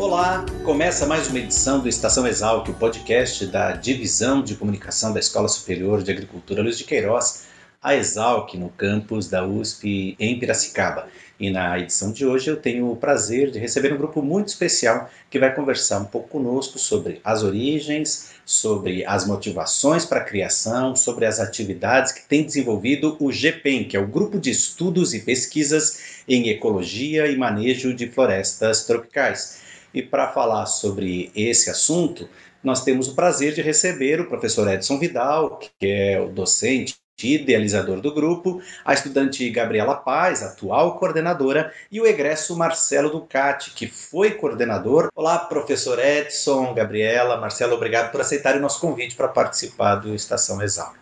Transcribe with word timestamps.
Olá, 0.00 0.46
começa 0.64 1.06
mais 1.06 1.28
uma 1.28 1.40
edição 1.40 1.78
do 1.78 1.86
Estação 1.86 2.26
Exalc, 2.26 2.66
o 2.70 2.72
podcast 2.72 3.44
da 3.44 3.72
Divisão 3.72 4.42
de 4.42 4.54
Comunicação 4.54 5.12
da 5.12 5.20
Escola 5.20 5.46
Superior 5.46 6.02
de 6.02 6.10
Agricultura 6.10 6.62
Luiz 6.62 6.78
de 6.78 6.84
Queiroz, 6.84 7.44
a 7.82 7.94
Exalc, 7.94 8.54
no 8.54 8.70
campus 8.70 9.28
da 9.28 9.46
USP 9.46 10.16
em 10.18 10.38
Piracicaba. 10.38 11.06
E 11.38 11.50
na 11.50 11.78
edição 11.78 12.12
de 12.12 12.24
hoje 12.24 12.48
eu 12.48 12.56
tenho 12.56 12.90
o 12.90 12.96
prazer 12.96 13.50
de 13.50 13.58
receber 13.58 13.92
um 13.92 13.98
grupo 13.98 14.22
muito 14.22 14.48
especial 14.48 15.10
que 15.28 15.38
vai 15.38 15.54
conversar 15.54 15.98
um 15.98 16.06
pouco 16.06 16.30
conosco 16.30 16.78
sobre 16.78 17.20
as 17.22 17.42
origens, 17.42 18.30
sobre 18.42 19.04
as 19.04 19.26
motivações 19.26 20.06
para 20.06 20.20
a 20.20 20.24
criação, 20.24 20.96
sobre 20.96 21.26
as 21.26 21.38
atividades 21.38 22.10
que 22.10 22.26
tem 22.26 22.42
desenvolvido 22.42 23.18
o 23.20 23.30
GPEM, 23.30 23.84
que 23.84 23.98
é 23.98 24.00
o 24.00 24.06
Grupo 24.06 24.40
de 24.40 24.48
Estudos 24.48 25.12
e 25.12 25.20
Pesquisas 25.20 26.22
em 26.26 26.48
Ecologia 26.48 27.26
e 27.26 27.36
Manejo 27.36 27.92
de 27.92 28.08
Florestas 28.08 28.86
Tropicais. 28.86 29.68
E 29.92 30.02
para 30.02 30.28
falar 30.28 30.66
sobre 30.66 31.30
esse 31.34 31.68
assunto, 31.68 32.28
nós 32.62 32.84
temos 32.84 33.08
o 33.08 33.14
prazer 33.14 33.54
de 33.54 33.62
receber 33.62 34.20
o 34.20 34.28
professor 34.28 34.68
Edson 34.68 34.98
Vidal, 34.98 35.58
que 35.58 35.86
é 35.86 36.20
o 36.20 36.28
docente 36.28 36.96
idealizador 37.22 38.00
do 38.00 38.14
grupo, 38.14 38.62
a 38.84 38.94
estudante 38.94 39.48
Gabriela 39.50 39.94
Paz, 39.94 40.42
atual 40.42 40.98
coordenadora, 40.98 41.72
e 41.90 42.00
o 42.00 42.06
egresso 42.06 42.56
Marcelo 42.56 43.10
Ducati, 43.10 43.72
que 43.72 43.86
foi 43.86 44.32
coordenador. 44.32 45.08
Olá, 45.14 45.38
professor 45.38 45.98
Edson, 45.98 46.72
Gabriela, 46.72 47.36
Marcelo, 47.36 47.74
obrigado 47.74 48.10
por 48.10 48.20
aceitarem 48.20 48.58
o 48.58 48.62
nosso 48.62 48.80
convite 48.80 49.16
para 49.16 49.28
participar 49.28 49.96
do 49.96 50.14
Estação 50.14 50.62
Exalc. 50.62 50.96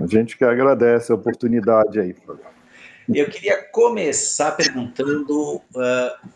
A 0.00 0.06
gente 0.06 0.36
que 0.36 0.44
agradece 0.44 1.10
a 1.10 1.14
oportunidade 1.14 1.98
aí. 1.98 2.14
Eu 3.12 3.28
queria 3.30 3.62
começar 3.70 4.52
perguntando 4.52 5.56
uh, 5.56 6.35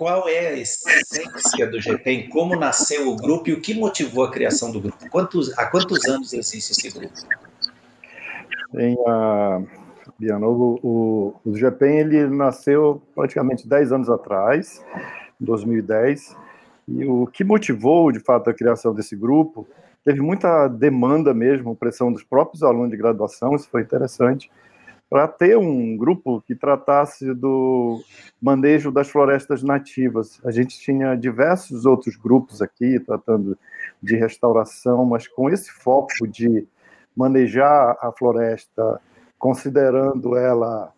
qual 0.00 0.26
é 0.26 0.46
a 0.46 0.56
essência 0.56 1.70
do 1.70 1.78
GPEM, 1.78 2.30
como 2.30 2.56
nasceu 2.56 3.06
o 3.10 3.16
grupo 3.16 3.50
e 3.50 3.52
o 3.52 3.60
que 3.60 3.74
motivou 3.74 4.24
a 4.24 4.30
criação 4.30 4.72
do 4.72 4.80
grupo? 4.80 4.96
Quantos, 5.10 5.52
há 5.58 5.66
quantos 5.66 6.02
anos 6.06 6.32
existe 6.32 6.72
esse 6.72 6.98
grupo? 6.98 7.12
Em, 8.78 8.94
uh, 8.94 9.68
Biana, 10.18 10.46
o, 10.46 10.80
o, 10.82 11.34
o 11.44 11.54
GPEM 11.54 11.98
ele 11.98 12.26
nasceu 12.28 13.02
praticamente 13.14 13.68
10 13.68 13.92
anos 13.92 14.08
atrás, 14.08 14.82
em 15.38 15.44
2010, 15.44 16.34
e 16.88 17.04
o 17.04 17.26
que 17.26 17.44
motivou, 17.44 18.10
de 18.10 18.20
fato, 18.20 18.48
a 18.48 18.54
criação 18.54 18.94
desse 18.94 19.14
grupo, 19.14 19.68
teve 20.02 20.22
muita 20.22 20.66
demanda 20.66 21.34
mesmo, 21.34 21.76
pressão 21.76 22.10
dos 22.10 22.24
próprios 22.24 22.62
alunos 22.62 22.90
de 22.90 22.96
graduação, 22.96 23.54
isso 23.54 23.68
foi 23.68 23.82
interessante, 23.82 24.50
para 25.10 25.26
ter 25.26 25.58
um 25.58 25.96
grupo 25.96 26.40
que 26.40 26.54
tratasse 26.54 27.34
do 27.34 28.00
manejo 28.40 28.92
das 28.92 29.10
florestas 29.10 29.60
nativas. 29.60 30.40
A 30.44 30.52
gente 30.52 30.78
tinha 30.78 31.16
diversos 31.16 31.84
outros 31.84 32.14
grupos 32.14 32.62
aqui 32.62 33.00
tratando 33.00 33.58
de 34.00 34.14
restauração, 34.14 35.04
mas 35.04 35.26
com 35.26 35.50
esse 35.50 35.72
foco 35.72 36.28
de 36.28 36.64
manejar 37.16 37.98
a 38.00 38.12
floresta, 38.12 39.00
considerando 39.36 40.36
ela 40.36 40.92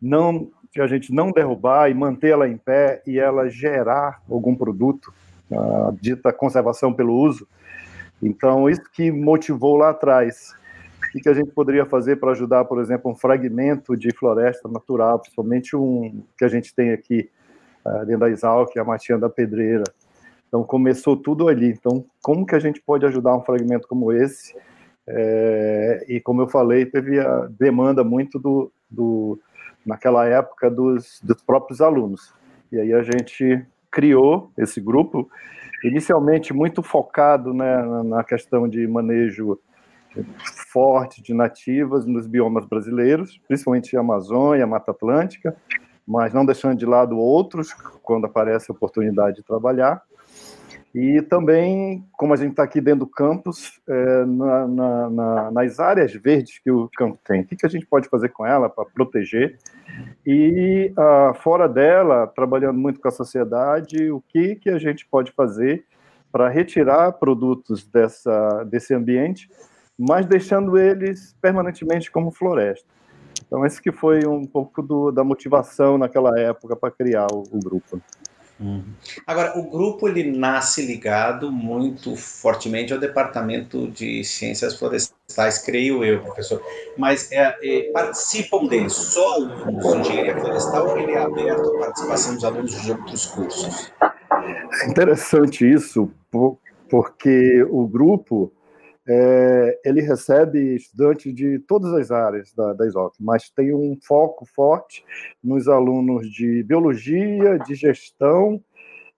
não 0.00 0.50
que 0.70 0.82
a 0.82 0.86
gente 0.86 1.12
não 1.12 1.32
derrubar 1.32 1.90
e 1.90 1.94
mantê-la 1.94 2.46
em 2.46 2.58
pé 2.58 3.02
e 3.06 3.18
ela 3.18 3.48
gerar 3.48 4.20
algum 4.30 4.54
produto, 4.54 5.10
a 5.50 5.90
dita 5.98 6.30
conservação 6.30 6.92
pelo 6.92 7.14
uso. 7.14 7.48
Então, 8.22 8.68
isso 8.68 8.82
que 8.92 9.10
motivou 9.10 9.78
lá 9.78 9.88
atrás 9.90 10.54
o 11.14 11.22
que 11.22 11.28
a 11.28 11.34
gente 11.34 11.50
poderia 11.50 11.86
fazer 11.86 12.16
para 12.16 12.32
ajudar, 12.32 12.64
por 12.64 12.80
exemplo, 12.80 13.10
um 13.10 13.16
fragmento 13.16 13.96
de 13.96 14.10
floresta 14.14 14.68
natural, 14.68 15.18
principalmente 15.18 15.76
um 15.76 16.22
que 16.36 16.44
a 16.44 16.48
gente 16.48 16.74
tem 16.74 16.90
aqui 16.90 17.30
uh, 17.84 18.04
dentro 18.04 18.20
da 18.20 18.30
Exalc, 18.30 18.76
é 18.76 18.80
a 18.80 18.84
Matinha 18.84 19.18
da 19.18 19.28
Pedreira. 19.28 19.84
Então, 20.48 20.64
começou 20.64 21.16
tudo 21.16 21.48
ali. 21.48 21.70
Então, 21.70 22.04
como 22.22 22.46
que 22.46 22.54
a 22.54 22.58
gente 22.58 22.80
pode 22.80 23.04
ajudar 23.06 23.36
um 23.36 23.42
fragmento 23.42 23.86
como 23.86 24.12
esse? 24.12 24.54
É, 25.06 26.04
e, 26.08 26.20
como 26.20 26.42
eu 26.42 26.48
falei, 26.48 26.84
teve 26.84 27.18
a 27.18 27.48
demanda 27.58 28.04
muito 28.04 28.38
do, 28.38 28.70
do 28.90 29.38
naquela 29.84 30.26
época 30.26 30.70
dos, 30.70 31.20
dos 31.22 31.42
próprios 31.42 31.80
alunos. 31.80 32.34
E 32.70 32.78
aí 32.78 32.92
a 32.92 33.02
gente 33.02 33.64
criou 33.90 34.50
esse 34.56 34.80
grupo, 34.80 35.30
inicialmente 35.82 36.52
muito 36.52 36.82
focado 36.82 37.54
né, 37.54 37.82
na 38.04 38.22
questão 38.22 38.68
de 38.68 38.86
manejo 38.86 39.58
forte 40.72 41.22
de 41.22 41.34
nativas 41.34 42.06
nos 42.06 42.26
biomas 42.26 42.64
brasileiros, 42.64 43.40
principalmente 43.46 43.96
a 43.96 44.00
Amazônia, 44.00 44.64
a 44.64 44.66
Mata 44.66 44.90
Atlântica, 44.90 45.56
mas 46.06 46.32
não 46.32 46.44
deixando 46.44 46.78
de 46.78 46.86
lado 46.86 47.18
outros 47.18 47.72
quando 48.02 48.26
aparece 48.26 48.70
a 48.70 48.74
oportunidade 48.74 49.36
de 49.36 49.42
trabalhar. 49.42 50.02
E 50.94 51.20
também, 51.20 52.04
como 52.12 52.32
a 52.32 52.36
gente 52.36 52.52
está 52.52 52.62
aqui 52.62 52.80
dentro 52.80 53.00
do 53.00 53.06
campus, 53.06 53.78
é, 53.86 54.24
na, 54.24 54.66
na, 54.66 55.10
na, 55.10 55.50
nas 55.50 55.78
áreas 55.78 56.14
verdes 56.14 56.58
que 56.58 56.70
o 56.70 56.88
campo 56.96 57.18
tem, 57.24 57.42
o 57.42 57.44
que, 57.44 57.56
que 57.56 57.66
a 57.66 57.68
gente 57.68 57.86
pode 57.86 58.08
fazer 58.08 58.30
com 58.30 58.46
ela 58.46 58.70
para 58.70 58.86
proteger? 58.86 59.58
E 60.26 60.90
ah, 60.96 61.34
fora 61.34 61.68
dela, 61.68 62.26
trabalhando 62.26 62.78
muito 62.78 63.00
com 63.00 63.08
a 63.08 63.12
sociedade, 63.12 64.10
o 64.10 64.22
que, 64.28 64.56
que 64.56 64.70
a 64.70 64.78
gente 64.78 65.06
pode 65.06 65.30
fazer 65.32 65.84
para 66.32 66.48
retirar 66.48 67.12
produtos 67.12 67.86
dessa, 67.86 68.64
desse 68.64 68.94
ambiente 68.94 69.48
mas 69.98 70.26
deixando 70.26 70.78
eles 70.78 71.34
permanentemente 71.40 72.10
como 72.10 72.30
floresta. 72.30 72.86
Então, 73.46 73.64
esse 73.64 73.80
que 73.80 73.90
foi 73.90 74.26
um 74.26 74.44
pouco 74.44 74.82
do, 74.82 75.10
da 75.10 75.24
motivação 75.24 75.96
naquela 75.98 76.38
época 76.38 76.76
para 76.76 76.90
criar 76.90 77.26
o, 77.32 77.42
o 77.50 77.58
grupo. 77.58 78.00
Uhum. 78.60 78.82
Agora, 79.24 79.56
o 79.56 79.70
grupo 79.70 80.08
ele 80.08 80.36
nasce 80.36 80.84
ligado 80.84 81.50
muito 81.50 82.16
fortemente 82.16 82.92
ao 82.92 82.98
Departamento 82.98 83.88
de 83.88 84.24
Ciências 84.24 84.76
Florestais, 84.76 85.58
creio 85.58 86.04
eu, 86.04 86.20
professor. 86.20 86.60
Mas 86.96 87.30
é, 87.30 87.56
é, 87.62 87.92
participam 87.92 88.66
dele 88.66 88.90
só 88.90 89.36
alunos 89.36 89.92
de 89.92 89.98
engenharia 90.00 90.36
florestal 90.36 90.88
ou 90.88 90.98
ele 90.98 91.12
é 91.12 91.22
aberto 91.22 91.76
à 91.76 91.78
participação 91.78 92.34
dos 92.34 92.44
alunos 92.44 92.82
de 92.82 92.90
outros 92.90 93.26
cursos? 93.26 93.92
É 94.82 94.86
interessante 94.88 95.70
isso, 95.70 96.10
porque 96.88 97.64
o 97.70 97.86
grupo 97.86 98.52
é, 99.10 99.80
ele 99.86 100.02
recebe 100.02 100.76
estudantes 100.76 101.34
de 101.34 101.58
todas 101.60 101.94
as 101.94 102.10
áreas 102.10 102.52
da, 102.52 102.74
da 102.74 102.86
ISOC, 102.86 103.16
mas 103.18 103.48
tem 103.48 103.74
um 103.74 103.96
foco 104.06 104.44
forte 104.44 105.02
nos 105.42 105.66
alunos 105.66 106.30
de 106.30 106.62
biologia, 106.62 107.58
de 107.58 107.74
gestão 107.74 108.62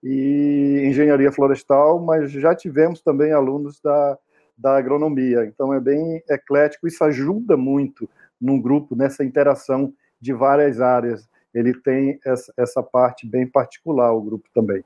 e 0.01 0.85
engenharia 0.85 1.33
florestal, 1.33 1.99
mas 1.99 2.31
já 2.31 2.55
tivemos 2.55 3.03
também 3.03 3.33
alunos 3.33 3.81
da, 3.81 4.17
da 4.57 4.77
agronomia, 4.77 5.45
então 5.45 5.75
é 5.75 5.81
bem 5.81 6.23
eclético, 6.31 6.87
isso 6.87 7.03
ajuda 7.03 7.57
muito 7.57 8.09
num 8.41 8.61
grupo, 8.63 8.95
nessa 8.95 9.25
interação 9.25 9.93
de 10.21 10.33
várias 10.33 10.81
áreas. 10.81 11.29
Ele 11.53 11.75
tem 11.75 12.21
essa, 12.25 12.53
essa 12.57 12.81
parte 12.81 13.27
bem 13.27 13.45
particular, 13.45 14.13
o 14.13 14.23
grupo 14.23 14.49
também. 14.55 14.85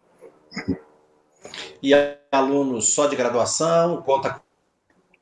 E 1.82 1.92
alunos 2.32 2.94
só 2.94 3.06
de 3.06 3.14
graduação, 3.14 4.00
conta 4.02 4.40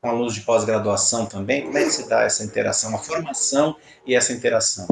com 0.03 0.09
alunos 0.09 0.35
de 0.35 0.41
pós-graduação 0.41 1.25
também? 1.25 1.63
Como 1.63 1.77
é 1.77 1.83
que 1.85 1.89
se 1.89 2.09
dá 2.09 2.23
essa 2.23 2.43
interação, 2.43 2.93
a 2.93 2.99
formação 2.99 3.77
e 4.05 4.13
essa 4.13 4.33
interação? 4.33 4.85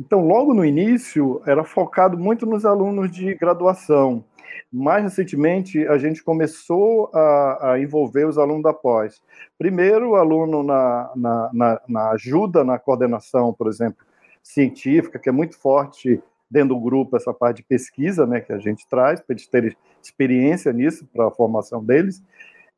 Então, 0.00 0.26
logo 0.26 0.52
no 0.52 0.64
início, 0.64 1.40
era 1.46 1.62
focado 1.62 2.18
muito 2.18 2.44
nos 2.44 2.66
alunos 2.66 3.08
de 3.12 3.32
graduação. 3.36 4.24
Mais 4.72 5.04
recentemente, 5.04 5.86
a 5.86 5.96
gente 5.96 6.24
começou 6.24 7.08
a, 7.14 7.70
a 7.70 7.80
envolver 7.80 8.26
os 8.26 8.36
alunos 8.36 8.64
da 8.64 8.72
pós. 8.72 9.22
Primeiro, 9.56 10.10
o 10.10 10.16
aluno 10.16 10.64
na, 10.64 11.12
na, 11.14 11.50
na, 11.52 11.80
na 11.86 12.10
ajuda 12.10 12.64
na 12.64 12.80
coordenação, 12.80 13.52
por 13.52 13.68
exemplo, 13.68 14.04
científica, 14.42 15.20
que 15.20 15.28
é 15.28 15.32
muito 15.32 15.56
forte 15.56 16.20
dentro 16.50 16.70
do 16.70 16.80
grupo 16.80 17.16
essa 17.16 17.32
parte 17.32 17.58
de 17.58 17.62
pesquisa 17.62 18.26
né, 18.26 18.40
que 18.40 18.52
a 18.52 18.58
gente 18.58 18.88
traz, 18.88 19.20
para 19.20 19.34
eles 19.34 19.46
terem 19.46 19.76
experiência 20.02 20.72
nisso, 20.72 21.06
para 21.12 21.28
a 21.28 21.30
formação 21.30 21.84
deles. 21.84 22.20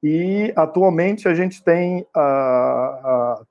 E 0.02 0.52
atualmente 0.56 1.28
a 1.28 1.34
gente 1.34 1.62
tem 1.62 2.04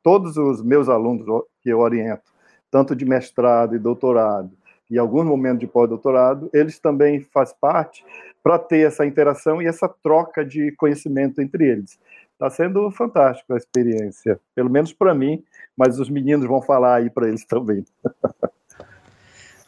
todos 0.04 0.36
os 0.38 0.62
meus 0.62 0.90
alunos 0.90 1.26
que 1.62 1.70
eu 1.70 1.80
oriento, 1.80 2.32
tanto 2.70 2.96
de 2.96 3.06
mestrado 3.06 3.76
e 3.76 3.80
doutorado, 3.80 4.52
e 4.90 4.98
alguns 4.98 5.26
momentos 5.26 5.60
de 5.60 5.68
pós-doutorado, 5.68 6.50
eles 6.54 6.78
também 6.78 7.22
fazem 7.22 7.56
parte 7.62 8.04
para 8.44 8.60
ter 8.60 8.86
essa 8.86 9.06
interação 9.06 9.62
e 9.62 9.68
essa 9.68 9.88
troca 9.88 10.44
de 10.44 10.74
conhecimento 10.74 11.42
entre 11.42 11.66
eles. 11.66 11.98
Está 12.34 12.50
sendo 12.50 12.90
fantástico 12.92 13.54
a 13.54 13.58
experiência, 13.58 14.38
pelo 14.54 14.70
menos 14.70 14.92
para 14.92 15.14
mim, 15.16 15.44
mas 15.78 16.00
os 16.00 16.10
meninos 16.10 16.46
vão 16.46 16.62
falar 16.62 16.96
aí 16.96 17.10
para 17.10 17.30
eles 17.30 17.46
também. 17.46 17.86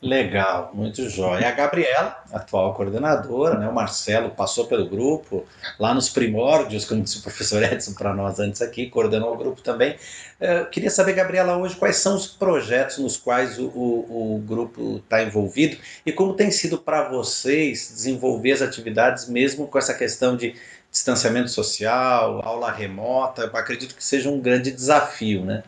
Legal, 0.04 0.72
muito 0.74 1.10
jóia. 1.10 1.48
A 1.48 1.52
Gabriela, 1.52 2.22
atual 2.34 2.74
coordenadora, 2.74 3.58
né? 3.58 3.70
o 3.70 3.74
Marcelo 3.74 4.32
passou 4.32 4.68
pelo 4.68 4.86
grupo, 4.86 5.46
lá 5.80 5.94
nos 5.94 6.10
primórdios, 6.10 6.84
como 6.84 7.02
disse 7.02 7.20
o 7.20 7.22
professor 7.22 7.64
Edson 7.64 7.94
para 7.94 8.14
nós 8.14 8.38
antes 8.38 8.62
aqui, 8.62 8.90
coordenou 8.90 9.34
o 9.34 9.38
grupo 9.38 9.62
também. 9.62 9.96
Eu 10.42 10.50
é, 10.50 10.66
queria 10.66 10.90
saber, 10.90 11.14
Gabriela, 11.14 11.56
hoje 11.56 11.78
quais 11.78 11.96
são 11.96 12.18
os 12.18 12.28
projetos 12.28 12.98
nos 12.98 13.16
quais 13.16 13.58
o, 13.58 13.68
o, 13.68 14.36
o 14.36 14.40
grupo 14.40 14.98
está 14.98 15.24
envolvido 15.24 15.78
e 16.06 16.12
como 16.12 16.34
tem 16.34 16.52
sido 16.52 16.78
para 16.78 17.08
vocês 17.08 17.90
desenvolver 17.94 18.52
as 18.52 18.62
atividades, 18.62 19.30
mesmo 19.30 19.68
com 19.68 19.78
essa 19.78 19.94
questão 19.94 20.36
de 20.36 20.54
distanciamento 20.92 21.50
social, 21.50 22.42
aula 22.44 22.70
remota. 22.70 23.44
Eu 23.44 23.58
acredito 23.58 23.96
que 23.96 24.04
seja 24.04 24.30
um 24.30 24.42
grande 24.42 24.70
desafio, 24.70 25.46
né? 25.46 25.64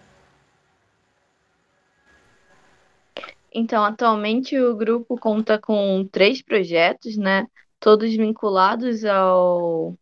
Então, 3.57 3.86
atualmente 3.86 4.60
o 4.60 4.75
grupo 4.75 5.18
conta 5.18 5.57
com 5.57 6.06
três 6.12 6.42
projetos, 6.42 7.16
né? 7.16 7.48
Todos 7.80 8.13
vinculados 8.13 9.06
ao, 9.06 9.96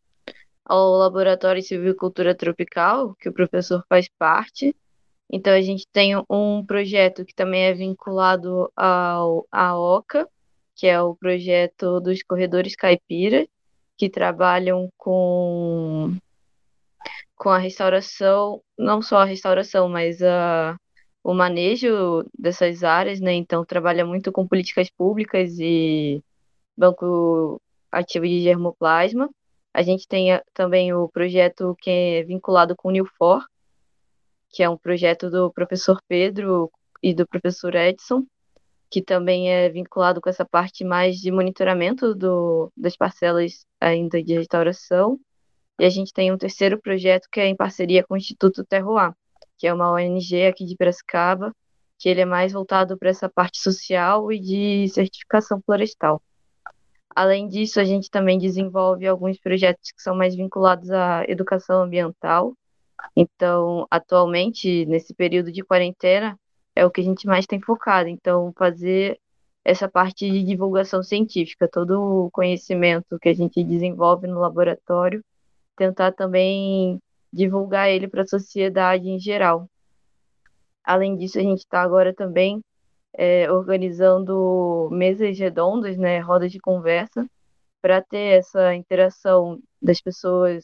ao 0.65 0.93
Laboratório 0.93 1.61
de 1.61 1.67
Silvicultura 1.67 2.33
Tropical, 2.33 3.13
que 3.13 3.29
o 3.29 3.33
professor 3.33 3.85
faz 3.87 4.09
parte. 4.17 4.75
Então, 5.31 5.53
a 5.53 5.61
gente 5.61 5.85
tem 5.93 6.15
um 6.27 6.65
projeto 6.65 7.23
que 7.23 7.35
também 7.35 7.65
é 7.65 7.73
vinculado 7.73 8.71
ao, 8.75 9.47
à 9.51 9.77
OCA, 9.77 10.27
que 10.75 10.87
é 10.87 10.99
o 10.99 11.15
projeto 11.15 11.99
dos 11.99 12.23
corredores 12.23 12.75
caipiras, 12.75 13.45
que 13.95 14.09
trabalham 14.09 14.89
com, 14.97 16.17
com 17.35 17.49
a 17.49 17.59
restauração, 17.59 18.63
não 18.75 18.99
só 18.99 19.17
a 19.17 19.25
restauração, 19.25 19.87
mas 19.87 20.23
a 20.23 20.75
o 21.23 21.33
manejo 21.33 22.25
dessas 22.37 22.83
áreas, 22.83 23.19
né? 23.21 23.33
Então 23.33 23.65
trabalha 23.65 24.05
muito 24.05 24.31
com 24.31 24.47
políticas 24.47 24.89
públicas 24.89 25.57
e 25.59 26.21
banco 26.77 27.61
ativo 27.91 28.27
de 28.27 28.41
germoplasma. 28.41 29.29
A 29.73 29.81
gente 29.81 30.07
tem 30.07 30.39
também 30.53 30.93
o 30.93 31.07
projeto 31.09 31.75
que 31.81 31.89
é 31.89 32.23
vinculado 32.23 32.75
com 32.75 32.89
o 32.89 32.91
Nilfor, 32.91 33.43
que 34.49 34.61
é 34.61 34.69
um 34.69 34.77
projeto 34.77 35.29
do 35.29 35.51
professor 35.51 35.99
Pedro 36.07 36.71
e 37.01 37.13
do 37.13 37.27
professor 37.27 37.73
Edson, 37.75 38.25
que 38.91 39.01
também 39.01 39.51
é 39.51 39.69
vinculado 39.69 40.21
com 40.21 40.29
essa 40.29 40.45
parte 40.45 40.83
mais 40.83 41.17
de 41.17 41.31
monitoramento 41.31 42.13
do, 42.13 42.71
das 42.77 42.95
parcelas 42.95 43.65
ainda 43.79 44.21
de 44.21 44.35
restauração. 44.35 45.19
E 45.79 45.85
a 45.85 45.89
gente 45.89 46.13
tem 46.13 46.31
um 46.31 46.37
terceiro 46.37 46.79
projeto 46.79 47.27
que 47.31 47.39
é 47.39 47.47
em 47.47 47.55
parceria 47.55 48.03
com 48.03 48.13
o 48.13 48.17
Instituto 48.17 48.63
Terroir, 48.63 49.13
que 49.57 49.67
é 49.67 49.73
uma 49.73 49.91
ONG 49.91 50.45
aqui 50.47 50.65
de 50.65 50.75
Piracicaba, 50.75 51.53
que 51.97 52.09
ele 52.09 52.21
é 52.21 52.25
mais 52.25 52.51
voltado 52.51 52.97
para 52.97 53.09
essa 53.09 53.29
parte 53.29 53.59
social 53.61 54.31
e 54.31 54.39
de 54.39 54.89
certificação 54.89 55.61
florestal. 55.65 56.21
Além 57.15 57.47
disso, 57.47 57.79
a 57.79 57.83
gente 57.83 58.09
também 58.09 58.39
desenvolve 58.39 59.07
alguns 59.07 59.39
projetos 59.39 59.91
que 59.91 60.01
são 60.01 60.15
mais 60.15 60.35
vinculados 60.35 60.89
à 60.91 61.23
educação 61.27 61.83
ambiental. 61.83 62.53
Então, 63.15 63.87
atualmente, 63.89 64.85
nesse 64.85 65.13
período 65.13 65.51
de 65.51 65.63
quarentena, 65.63 66.37
é 66.75 66.85
o 66.85 66.91
que 66.91 67.01
a 67.01 67.03
gente 67.03 67.27
mais 67.27 67.45
tem 67.45 67.61
focado. 67.61 68.09
Então, 68.09 68.51
fazer 68.57 69.19
essa 69.63 69.87
parte 69.87 70.29
de 70.29 70.43
divulgação 70.43 71.01
científica, 71.03 71.67
todo 71.67 72.25
o 72.25 72.31
conhecimento 72.31 73.17
que 73.19 73.29
a 73.29 73.33
gente 73.33 73.63
desenvolve 73.63 74.27
no 74.27 74.39
laboratório, 74.39 75.23
tentar 75.77 76.11
também 76.11 76.99
divulgar 77.33 77.89
ele 77.89 78.07
para 78.07 78.21
a 78.21 78.27
sociedade 78.27 79.09
em 79.09 79.19
geral. 79.19 79.67
Além 80.83 81.17
disso, 81.17 81.39
a 81.39 81.41
gente 81.41 81.59
está 81.59 81.81
agora 81.81 82.13
também 82.13 82.63
é, 83.13 83.51
organizando 83.51 84.89
mesas 84.91 85.37
redondas, 85.37 85.97
né, 85.97 86.19
rodas 86.19 86.51
de 86.51 86.59
conversa, 86.59 87.25
para 87.81 88.01
ter 88.01 88.39
essa 88.39 88.75
interação 88.75 89.59
das 89.81 89.99
pessoas 89.99 90.63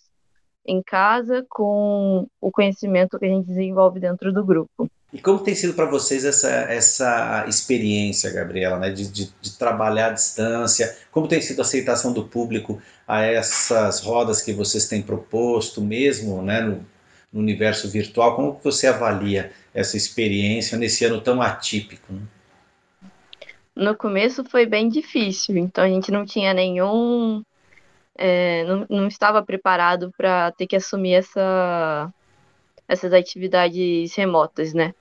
em 0.66 0.82
casa 0.84 1.46
com 1.50 2.28
o 2.40 2.52
conhecimento 2.52 3.18
que 3.18 3.26
a 3.26 3.30
gente 3.30 3.48
desenvolve 3.48 4.00
dentro 4.00 4.32
do 4.32 4.46
grupo. 4.46 4.90
E 5.12 5.20
como 5.20 5.40
tem 5.40 5.56
sido 5.56 5.74
para 5.74 5.86
vocês 5.86 6.24
essa, 6.24 6.50
essa 6.50 7.46
experiência, 7.48 8.32
Gabriela, 8.32 8.78
né, 8.78 8.92
de, 8.92 9.12
de, 9.12 9.34
de, 9.42 9.58
trabalhar 9.58 10.08
à 10.08 10.12
distância? 10.12 10.96
Como 11.12 11.28
tem 11.28 11.42
sido 11.42 11.60
a 11.60 11.62
aceitação 11.64 12.14
do 12.14 12.26
público 12.26 12.80
a 13.08 13.24
essas 13.24 14.02
rodas 14.02 14.42
que 14.42 14.54
vocês 14.54 14.88
têm 14.88 15.02
proposto, 15.02 15.82
mesmo 15.82 16.44
né, 16.44 16.62
no, 16.62 16.86
no 17.34 17.40
universo 17.40 17.90
virtual? 17.90 18.36
Como 18.36 18.60
você 18.64 18.86
avalia 18.86 19.52
essa 19.74 19.98
experiência 19.98 20.78
nesse 20.78 21.04
ano 21.06 21.20
tão 21.20 21.42
atípico? 21.42 22.14
Né? 22.14 22.22
No 23.76 23.96
começo 23.96 24.44
foi 24.44 24.68
bem 24.68 24.90
difícil, 24.90 25.58
então 25.58 25.84
a 25.84 25.88
gente 25.88 26.12
não 26.12 26.24
tinha 26.24 26.54
nenhum. 26.54 27.42
É, 28.16 28.64
não, 28.66 28.86
não 28.90 29.08
estava 29.08 29.42
preparado 29.42 30.12
para 30.16 30.52
ter 30.52 30.68
que 30.68 30.76
assumir 30.76 31.14
essa, 31.14 32.14
essas 32.90 33.14
atividades 33.14 34.16
remotas, 34.16 34.74
né? 34.74 34.96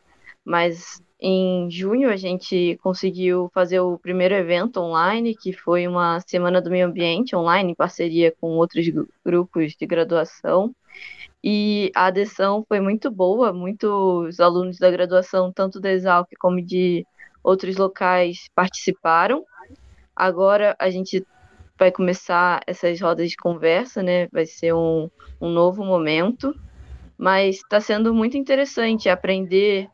Mas 0.44 1.02
em 1.20 1.68
junho 1.70 2.10
a 2.10 2.16
gente 2.16 2.78
conseguiu 2.82 3.50
fazer 3.52 3.80
o 3.80 3.98
primeiro 3.98 4.34
evento 4.34 4.78
online, 4.78 5.34
que 5.34 5.52
foi 5.52 5.88
uma 5.88 6.20
semana 6.20 6.60
do 6.60 6.70
meio 6.70 6.86
ambiente 6.86 7.34
online, 7.34 7.72
em 7.72 7.74
parceria 7.74 8.32
com 8.40 8.50
outros 8.50 8.86
grupos 9.24 9.74
de 9.74 9.86
graduação. 9.86 10.72
E 11.42 11.90
a 11.94 12.06
adesão 12.06 12.64
foi 12.68 12.78
muito 12.78 13.10
boa, 13.10 13.52
muitos 13.52 14.38
alunos 14.38 14.78
da 14.78 14.90
graduação, 14.90 15.52
tanto 15.52 15.80
da 15.80 15.90
Exalc 15.90 16.28
como 16.38 16.60
de 16.60 17.06
outros 17.42 17.76
locais, 17.76 18.48
participaram. 18.54 19.44
Agora 20.14 20.76
a 20.78 20.90
gente 20.90 21.26
vai 21.78 21.90
começar 21.90 22.60
essas 22.66 23.00
rodas 23.00 23.30
de 23.30 23.36
conversa, 23.36 24.02
né? 24.02 24.28
Vai 24.28 24.44
ser 24.46 24.74
um, 24.74 25.08
um 25.40 25.48
novo 25.48 25.84
momento, 25.84 26.54
mas 27.18 27.56
está 27.56 27.80
sendo 27.80 28.14
muito 28.14 28.36
interessante 28.36 29.08
aprender 29.08 29.88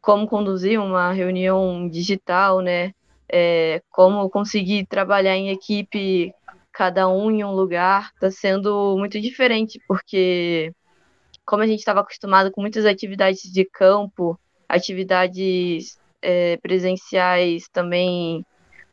como 0.00 0.28
conduzir 0.28 0.80
uma 0.80 1.12
reunião 1.12 1.88
digital, 1.88 2.60
né? 2.60 2.92
É, 3.30 3.82
como 3.90 4.28
conseguir 4.30 4.86
trabalhar 4.86 5.36
em 5.36 5.50
equipe, 5.50 6.32
cada 6.72 7.08
um 7.08 7.30
em 7.30 7.44
um 7.44 7.52
lugar, 7.52 8.10
está 8.14 8.30
sendo 8.30 8.96
muito 8.98 9.20
diferente, 9.20 9.80
porque 9.88 10.72
como 11.44 11.62
a 11.62 11.66
gente 11.66 11.80
estava 11.80 12.00
acostumado 12.00 12.50
com 12.50 12.60
muitas 12.60 12.86
atividades 12.86 13.42
de 13.42 13.64
campo, 13.64 14.38
atividades 14.68 15.98
é, 16.22 16.56
presenciais 16.58 17.68
também 17.72 18.44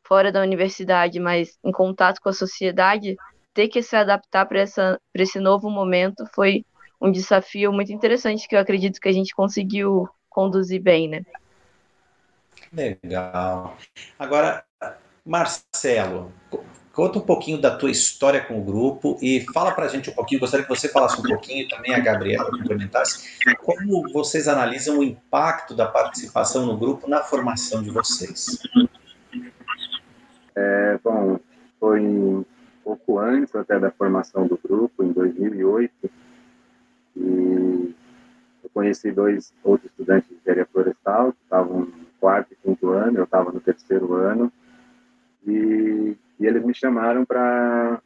fora 0.04 0.32
da 0.32 0.42
universidade, 0.42 1.20
mas 1.20 1.58
em 1.64 1.72
contato 1.72 2.22
com 2.22 2.30
a 2.30 2.34
sociedade, 2.34 3.16
ter 3.54 3.68
que 3.68 3.82
se 3.82 3.96
adaptar 3.96 4.46
para 4.46 4.64
esse 5.16 5.40
novo 5.40 5.70
momento 5.70 6.26
foi 6.34 6.64
um 7.02 7.12
desafio 7.12 7.72
muito 7.72 7.92
interessante 7.92 8.48
que 8.48 8.56
eu 8.56 8.60
acredito 8.60 9.00
que 9.00 9.10
a 9.10 9.14
gente 9.14 9.34
conseguiu 9.36 10.10
conduzir 10.30 10.82
bem, 10.82 11.08
né? 11.08 11.22
Legal. 12.74 13.78
Agora, 14.20 14.66
Marcelo, 15.26 16.32
conta 16.94 17.20
um 17.20 17.22
pouquinho 17.22 17.60
da 17.60 17.76
tua 17.76 17.92
história 17.92 18.44
com 18.44 18.60
o 18.60 18.64
grupo 18.64 19.18
e 19.22 19.46
fala 19.54 19.72
para 19.72 19.86
a 19.86 19.88
gente 19.88 20.10
um 20.10 20.14
pouquinho, 20.14 20.40
gostaria 20.40 20.66
que 20.66 20.70
você 20.70 20.90
falasse 20.90 21.20
um 21.20 21.24
pouquinho 21.24 21.66
e 21.66 21.68
também 21.68 21.94
a 21.94 22.00
Gabriela 22.00 22.50
complementasse, 22.50 23.40
como 23.64 24.12
vocês 24.14 24.48
analisam 24.48 25.00
o 25.00 25.04
impacto 25.04 25.76
da 25.76 25.86
participação 25.86 26.66
no 26.66 26.78
grupo 26.78 27.08
na 27.08 27.22
formação 27.22 27.82
de 27.82 27.90
vocês. 27.90 28.60
É, 30.56 31.00
bom, 31.04 31.38
foi 31.80 32.02
um 32.02 32.46
pouco 32.84 33.20
antes 33.20 33.54
até 33.56 33.80
da 33.80 33.92
formação 33.92 34.48
do 34.48 34.58
grupo, 34.58 35.04
em 35.04 35.12
2008, 35.12 35.92
e 37.16 37.56
conheci 38.76 39.10
dois 39.10 39.54
outros 39.64 39.90
estudantes 39.90 40.28
de 40.28 40.36
engenharia 40.36 40.66
florestal, 40.66 41.32
que 41.32 41.42
estavam 41.44 41.80
no 41.82 42.06
quarto 42.20 42.52
e 42.52 42.56
quinto 42.58 42.90
ano, 42.90 43.20
eu 43.20 43.24
estava 43.24 43.50
no 43.50 43.62
terceiro 43.62 44.14
ano, 44.14 44.52
e, 45.48 46.18
e 46.38 46.46
eles 46.46 46.64
me 46.64 46.76
chamaram 46.76 47.24
para 47.24 48.02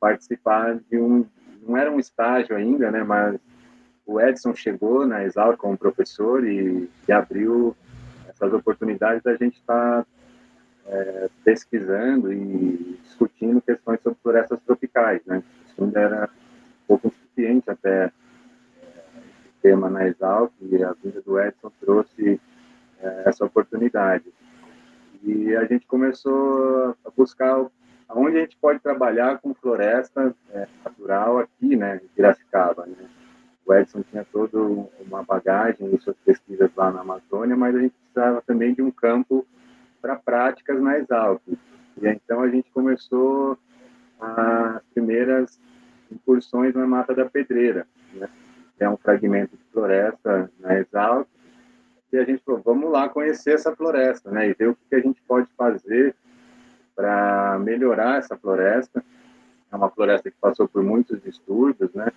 participar 0.00 0.80
de 0.90 0.98
um, 0.98 1.26
não 1.68 1.76
era 1.76 1.90
um 1.90 2.00
estágio 2.00 2.56
ainda, 2.56 2.90
né, 2.90 3.04
mas 3.04 3.38
o 4.06 4.18
Edson 4.18 4.54
chegou 4.54 5.06
na 5.06 5.22
Exal 5.22 5.54
como 5.58 5.76
professor 5.76 6.46
e, 6.46 6.88
e 7.06 7.12
abriu 7.12 7.76
essas 8.26 8.52
oportunidades 8.54 9.22
da 9.22 9.36
gente 9.36 9.58
estar 9.58 10.02
tá, 10.02 10.06
é, 10.86 11.28
pesquisando 11.44 12.32
e 12.32 12.98
discutindo 13.04 13.60
questões 13.60 14.00
sobre 14.00 14.18
florestas 14.22 14.58
tropicais, 14.62 15.20
né? 15.26 15.42
Isso 15.66 15.84
ainda 15.84 16.00
era 16.00 16.24
um 16.24 16.86
pouco 16.88 17.08
insuficiente 17.08 17.70
até 17.70 18.10
tema 19.62 19.88
na 19.88 20.06
Exalc 20.06 20.52
e 20.60 20.82
a 20.82 20.92
vinda 20.92 21.20
do 21.22 21.40
Edson 21.40 21.70
trouxe 21.80 22.40
é, 23.00 23.22
essa 23.26 23.44
oportunidade. 23.44 24.24
E 25.22 25.54
a 25.54 25.64
gente 25.64 25.86
começou 25.86 26.96
a 27.04 27.10
buscar 27.10 27.66
onde 28.08 28.38
a 28.38 28.40
gente 28.40 28.56
pode 28.56 28.80
trabalhar 28.80 29.38
com 29.38 29.54
floresta 29.54 30.34
é, 30.50 30.66
natural 30.84 31.38
aqui, 31.38 31.76
né, 31.76 32.00
em 32.02 32.08
Piracicaba, 32.08 32.86
né? 32.86 33.08
O 33.64 33.74
Edson 33.74 34.02
tinha 34.02 34.26
toda 34.32 34.58
uma 34.58 35.22
bagagem 35.22 35.94
e 35.94 36.00
suas 36.00 36.16
pesquisas 36.24 36.70
lá 36.74 36.90
na 36.90 37.02
Amazônia, 37.02 37.56
mas 37.56 37.76
a 37.76 37.80
gente 37.80 37.94
precisava 37.94 38.42
também 38.42 38.74
de 38.74 38.82
um 38.82 38.90
campo 38.90 39.46
para 40.00 40.16
práticas 40.16 40.80
na 40.80 40.98
Exalc. 40.98 41.40
E 41.46 42.08
então 42.08 42.42
a 42.42 42.48
gente 42.48 42.68
começou 42.72 43.56
as 44.18 44.82
primeiras 44.92 45.60
incursões 46.10 46.74
na 46.74 46.86
Mata 46.86 47.14
da 47.14 47.26
Pedreira, 47.26 47.86
né? 48.14 48.28
É 48.84 48.88
um 48.88 48.96
fragmento 48.96 49.56
de 49.56 49.64
floresta 49.72 50.50
na 50.58 50.78
Exalc, 50.78 51.28
e 52.12 52.18
a 52.18 52.24
gente 52.24 52.42
falou, 52.44 52.60
vamos 52.64 52.90
lá 52.90 53.08
conhecer 53.08 53.54
essa 53.54 53.74
floresta, 53.74 54.30
né, 54.30 54.48
e 54.48 54.54
ver 54.54 54.70
o 54.70 54.76
que 54.88 54.94
a 54.94 55.00
gente 55.00 55.22
pode 55.22 55.48
fazer 55.56 56.14
para 56.96 57.58
melhorar 57.60 58.18
essa 58.18 58.36
floresta. 58.36 59.04
É 59.70 59.76
uma 59.76 59.88
floresta 59.88 60.30
que 60.30 60.36
passou 60.40 60.66
por 60.66 60.82
muitos 60.82 61.22
distúrbios, 61.22 61.92
né, 61.94 62.08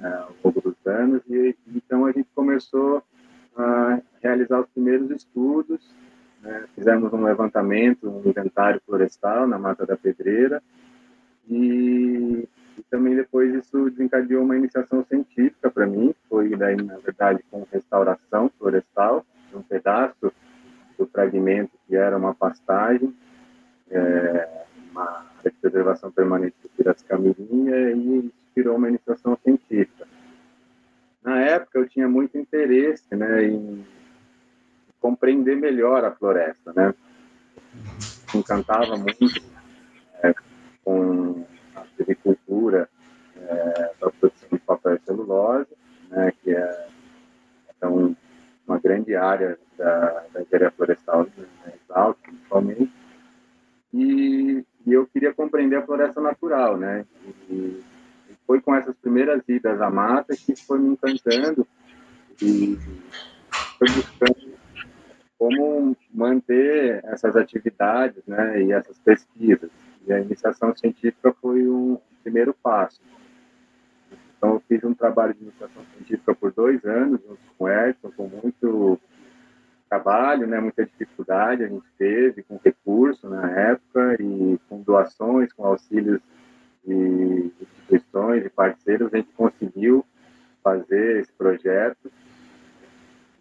é, 0.00 0.06
ao 0.06 0.32
longo 0.42 0.60
dos 0.60 0.74
anos, 0.86 1.22
e 1.28 1.54
então 1.74 2.06
a 2.06 2.12
gente 2.12 2.28
começou 2.34 3.02
a 3.56 4.00
realizar 4.22 4.60
os 4.60 4.68
primeiros 4.70 5.10
estudos, 5.10 5.80
né, 6.42 6.64
fizemos 6.74 7.12
um 7.12 7.22
levantamento, 7.22 8.08
um 8.08 8.26
inventário 8.26 8.80
florestal 8.86 9.46
na 9.46 9.58
Mata 9.58 9.84
da 9.84 9.96
Pedreira, 9.96 10.62
e, 11.48 12.48
e 12.78 12.82
também 12.90 13.16
depois 13.16 13.54
isso 13.54 13.90
desencadeou 13.90 14.44
uma 14.44 14.56
iniciação 14.56 15.04
científica 15.04 15.70
para 15.70 15.86
mim, 15.86 16.14
foi 16.28 16.50
daí, 16.56 16.76
na 16.76 16.98
verdade, 16.98 17.44
com 17.50 17.66
restauração 17.72 18.50
florestal, 18.58 19.24
um 19.54 19.62
pedaço 19.62 20.32
do 20.98 21.06
fragmento 21.06 21.72
que 21.86 21.96
era 21.96 22.16
uma 22.16 22.34
pastagem, 22.34 23.14
é, 23.90 24.64
uma 24.90 25.26
de 25.44 25.50
preservação 25.50 26.10
permanente 26.10 26.56
do 26.62 26.68
Piracicamirinha 26.70 27.90
e 27.90 28.32
inspirou 28.56 28.76
uma 28.76 28.88
iniciação 28.88 29.38
científica. 29.42 30.06
Na 31.22 31.40
época 31.40 31.78
eu 31.78 31.88
tinha 31.88 32.08
muito 32.08 32.38
interesse 32.38 33.14
né, 33.14 33.44
em 33.44 33.84
compreender 35.00 35.56
melhor 35.56 36.04
a 36.04 36.12
floresta, 36.12 36.72
né? 36.74 36.94
Me 38.32 38.40
encantava 38.40 38.96
muito 38.96 39.42
é, 40.22 40.34
com 40.84 41.44
a 41.74 41.84
agricultura 42.00 42.88
é, 43.36 43.90
da 44.00 44.10
produção 44.10 44.48
de 44.50 44.58
papel 44.58 44.94
e 44.94 45.00
celulose, 45.00 45.76
né, 46.10 46.32
que 46.42 46.50
é 46.50 46.88
então, 47.76 48.16
uma 48.66 48.78
grande 48.78 49.14
área 49.28 49.58
da, 49.76 50.24
da 50.32 50.42
engenharia 50.42 50.70
florestal, 50.70 51.26
né, 51.36 51.74
principalmente, 52.22 52.92
e, 53.92 54.64
e, 54.86 54.92
eu 54.92 55.06
queria 55.06 55.32
compreender 55.32 55.76
a 55.76 55.82
floresta 55.82 56.20
natural, 56.20 56.76
né? 56.76 57.06
E, 57.48 57.52
e, 57.52 57.84
foi 58.46 58.60
com 58.60 58.74
essas 58.74 58.94
primeiras 58.96 59.42
idas 59.48 59.80
à 59.80 59.90
mata 59.90 60.36
que 60.36 60.54
foi 60.54 60.78
me 60.78 60.90
encantando 60.90 61.66
e 62.42 62.78
foi 63.78 63.88
buscando 63.88 64.56
como 65.38 65.96
manter 66.12 67.02
essas 67.04 67.36
atividades, 67.36 68.22
né? 68.26 68.62
E 68.62 68.72
essas 68.72 68.98
pesquisas. 68.98 69.70
E 70.06 70.12
a 70.12 70.20
iniciação 70.20 70.76
científica 70.76 71.34
foi 71.40 71.66
um 71.66 71.98
primeiro 72.22 72.54
passo. 72.54 73.00
Então, 74.36 74.54
eu 74.54 74.62
fiz 74.68 74.84
um 74.84 74.94
trabalho 74.94 75.32
de 75.32 75.42
iniciação 75.42 75.82
científica 75.96 76.34
por 76.34 76.52
dois 76.52 76.84
anos, 76.84 77.20
junto 77.26 77.40
com 77.56 77.64
o 77.64 77.68
Edson, 77.68 78.10
com 78.14 78.28
muito 78.28 79.00
trabalho, 79.88 80.46
né, 80.46 80.60
muita 80.60 80.84
dificuldade 80.84 81.64
a 81.64 81.68
gente 81.68 81.86
teve 81.96 82.42
com 82.42 82.60
recurso 82.64 83.28
na 83.28 83.50
época 83.50 84.16
e 84.20 84.58
com 84.68 84.82
doações, 84.82 85.52
com 85.52 85.64
auxílios 85.64 86.20
de 86.84 87.50
instituições 87.60 88.44
e 88.44 88.50
parceiros, 88.50 89.12
a 89.12 89.16
gente 89.16 89.32
conseguiu 89.36 90.04
fazer 90.62 91.20
esse 91.20 91.32
projeto. 91.32 92.10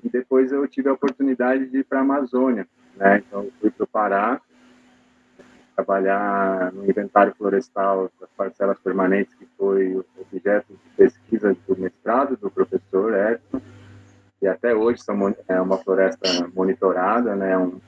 E 0.03 0.09
depois 0.09 0.51
eu 0.51 0.67
tive 0.67 0.89
a 0.89 0.93
oportunidade 0.93 1.65
de 1.67 1.79
ir 1.79 1.83
para 1.83 1.99
a 1.99 2.01
Amazônia, 2.01 2.67
né? 2.95 3.17
Então 3.17 3.49
fui 3.59 3.71
para 3.71 3.83
o 3.83 3.87
Pará 3.87 4.41
trabalhar 5.75 6.71
no 6.71 6.89
inventário 6.89 7.35
florestal 7.35 8.09
das 8.19 8.29
parcelas 8.37 8.79
permanentes, 8.79 9.33
que 9.35 9.45
foi 9.57 10.03
objeto 10.17 10.73
de 10.73 10.89
pesquisa 10.95 11.55
do 11.67 11.77
mestrado 11.77 12.37
do 12.37 12.49
professor 12.49 13.13
Edson 13.13 13.61
que 14.39 14.47
até 14.47 14.73
hoje 14.75 15.01
são, 15.01 15.35
é 15.47 15.59
uma 15.61 15.77
floresta 15.77 16.27
monitorada, 16.53 17.35
né, 17.35 17.57
um, 17.57 17.69
uma 17.69 17.81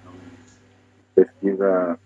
pesquisa 1.16 2.00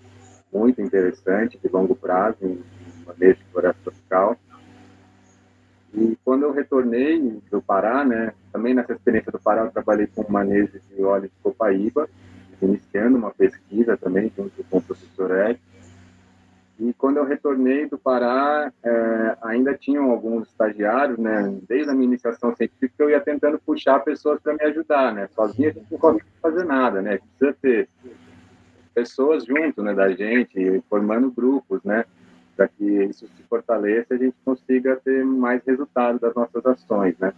muito 0.52 0.82
interessante, 0.82 1.58
de 1.58 1.70
longo 1.70 1.96
prazo, 1.96 2.38
em 2.42 2.62
manejo 3.06 3.40
de 3.40 3.46
floresta 3.46 3.80
tropical. 3.84 4.38
E 5.94 6.18
quando 6.24 6.44
eu 6.44 6.54
retornei 6.54 7.42
do 7.50 7.62
Pará, 7.62 8.04
né, 8.04 8.34
também 8.52 8.74
nessa 8.74 8.94
experiência 8.94 9.32
do 9.32 9.40
Pará, 9.40 9.64
eu 9.64 9.72
trabalhei 9.72 10.08
com 10.08 10.30
manejo 10.32 10.80
de 10.90 11.04
óleo 11.04 11.24
de 11.24 11.44
copaíba, 11.44 12.10
iniciando 12.62 13.18
uma 13.18 13.32
pesquisa 13.32 13.98
também 13.98 14.32
junto 14.36 14.64
com 14.66 14.78
o 14.78 14.82
professor 14.82 15.32
Ed. 15.32 15.60
E 16.82 16.94
quando 16.94 17.18
eu 17.18 17.26
retornei 17.26 17.86
do 17.86 17.96
Pará, 17.96 18.74
é, 18.84 19.38
ainda 19.44 19.78
tinham 19.78 20.10
alguns 20.10 20.48
estagiários, 20.48 21.16
né? 21.20 21.56
Desde 21.70 21.92
a 21.92 21.94
minha 21.94 22.08
iniciação 22.08 22.56
científica, 22.56 23.04
eu 23.04 23.12
ia 23.12 23.22
tentando 23.22 23.60
puxar 23.60 24.00
pessoas 24.00 24.42
para 24.42 24.56
me 24.56 24.64
ajudar, 24.64 25.14
né? 25.14 25.30
Sozinha 25.36 25.70
a 25.70 25.74
gente 25.74 25.86
não 25.92 26.00
consegue 26.00 26.26
fazer 26.42 26.64
nada, 26.64 27.00
né? 27.00 27.20
Precisa 27.38 27.56
ter 27.62 27.88
pessoas 28.96 29.46
junto, 29.46 29.84
né, 29.84 29.94
da 29.94 30.12
gente, 30.12 30.82
formando 30.90 31.30
grupos, 31.30 31.84
né? 31.84 32.04
Para 32.58 32.68
que 32.68 32.84
isso 32.84 33.28
se 33.28 33.44
fortaleça 33.44 34.16
e 34.16 34.16
a 34.16 34.20
gente 34.20 34.36
consiga 34.44 35.00
ter 35.06 35.24
mais 35.24 35.64
resultado 35.64 36.20
das 36.20 36.34
nossas 36.34 36.66
ações, 36.66 37.16
né? 37.20 37.32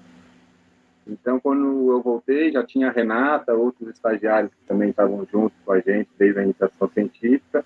Então, 1.06 1.38
quando 1.38 1.92
eu 1.92 2.02
voltei, 2.02 2.50
já 2.50 2.64
tinha 2.64 2.88
a 2.88 2.92
Renata, 2.92 3.54
outros 3.54 3.90
estagiários 3.90 4.54
que 4.54 4.66
também 4.66 4.92
estavam 4.92 5.28
juntos 5.30 5.58
com 5.66 5.74
a 5.74 5.82
gente 5.82 6.10
desde 6.18 6.40
a 6.40 6.44
iniciação 6.44 6.90
científica 6.94 7.66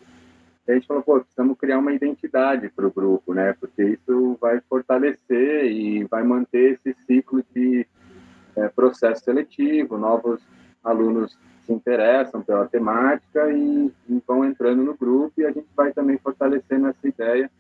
a 0.71 0.73
gente 0.73 0.87
falou, 0.87 1.01
pô, 1.01 1.19
precisamos 1.19 1.57
criar 1.57 1.79
uma 1.79 1.93
identidade 1.93 2.69
para 2.69 2.85
o 2.85 2.91
grupo, 2.91 3.33
né? 3.33 3.53
Porque 3.59 3.83
isso 3.83 4.37
vai 4.41 4.59
fortalecer 4.69 5.65
e 5.71 6.03
vai 6.05 6.23
manter 6.23 6.73
esse 6.73 6.95
ciclo 7.05 7.43
de 7.55 7.87
é, 8.55 8.67
processo 8.67 9.23
seletivo, 9.23 9.97
novos 9.97 10.41
alunos 10.83 11.37
se 11.65 11.73
interessam 11.73 12.41
pela 12.41 12.65
temática 12.65 13.51
e, 13.51 13.91
e, 14.09 14.23
vão 14.25 14.45
entrando 14.45 14.83
no 14.83 14.95
grupo 14.95 15.33
e 15.37 15.45
a 15.45 15.51
gente 15.51 15.67
vai 15.75 15.91
também 15.91 16.17
fortalecendo 16.17 16.87
essa 16.87 17.07
ideia 17.07 17.51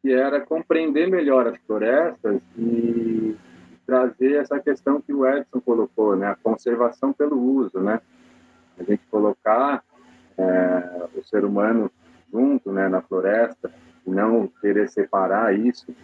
que 0.00 0.12
era 0.12 0.40
compreender 0.40 1.08
melhor 1.08 1.48
as 1.48 1.56
florestas 1.66 2.40
e 2.56 3.36
trazer 3.86 4.36
essa 4.36 4.58
questão 4.60 5.00
que 5.00 5.12
o 5.12 5.26
Edson 5.26 5.60
colocou, 5.60 6.16
né? 6.16 6.28
A 6.28 6.36
conservação 6.36 7.12
pelo 7.12 7.38
uso, 7.38 7.80
né? 7.80 8.00
A 8.78 8.82
gente 8.82 9.02
colocar 9.10 9.82
é, 10.38 11.06
o 11.16 11.22
ser 11.24 11.44
humano 11.44 11.90
junto 12.34 12.72
né, 12.72 12.88
na 12.88 13.00
floresta, 13.00 13.72
não 14.04 14.48
querer 14.60 14.88
separar 14.88 15.56
isso. 15.56 15.94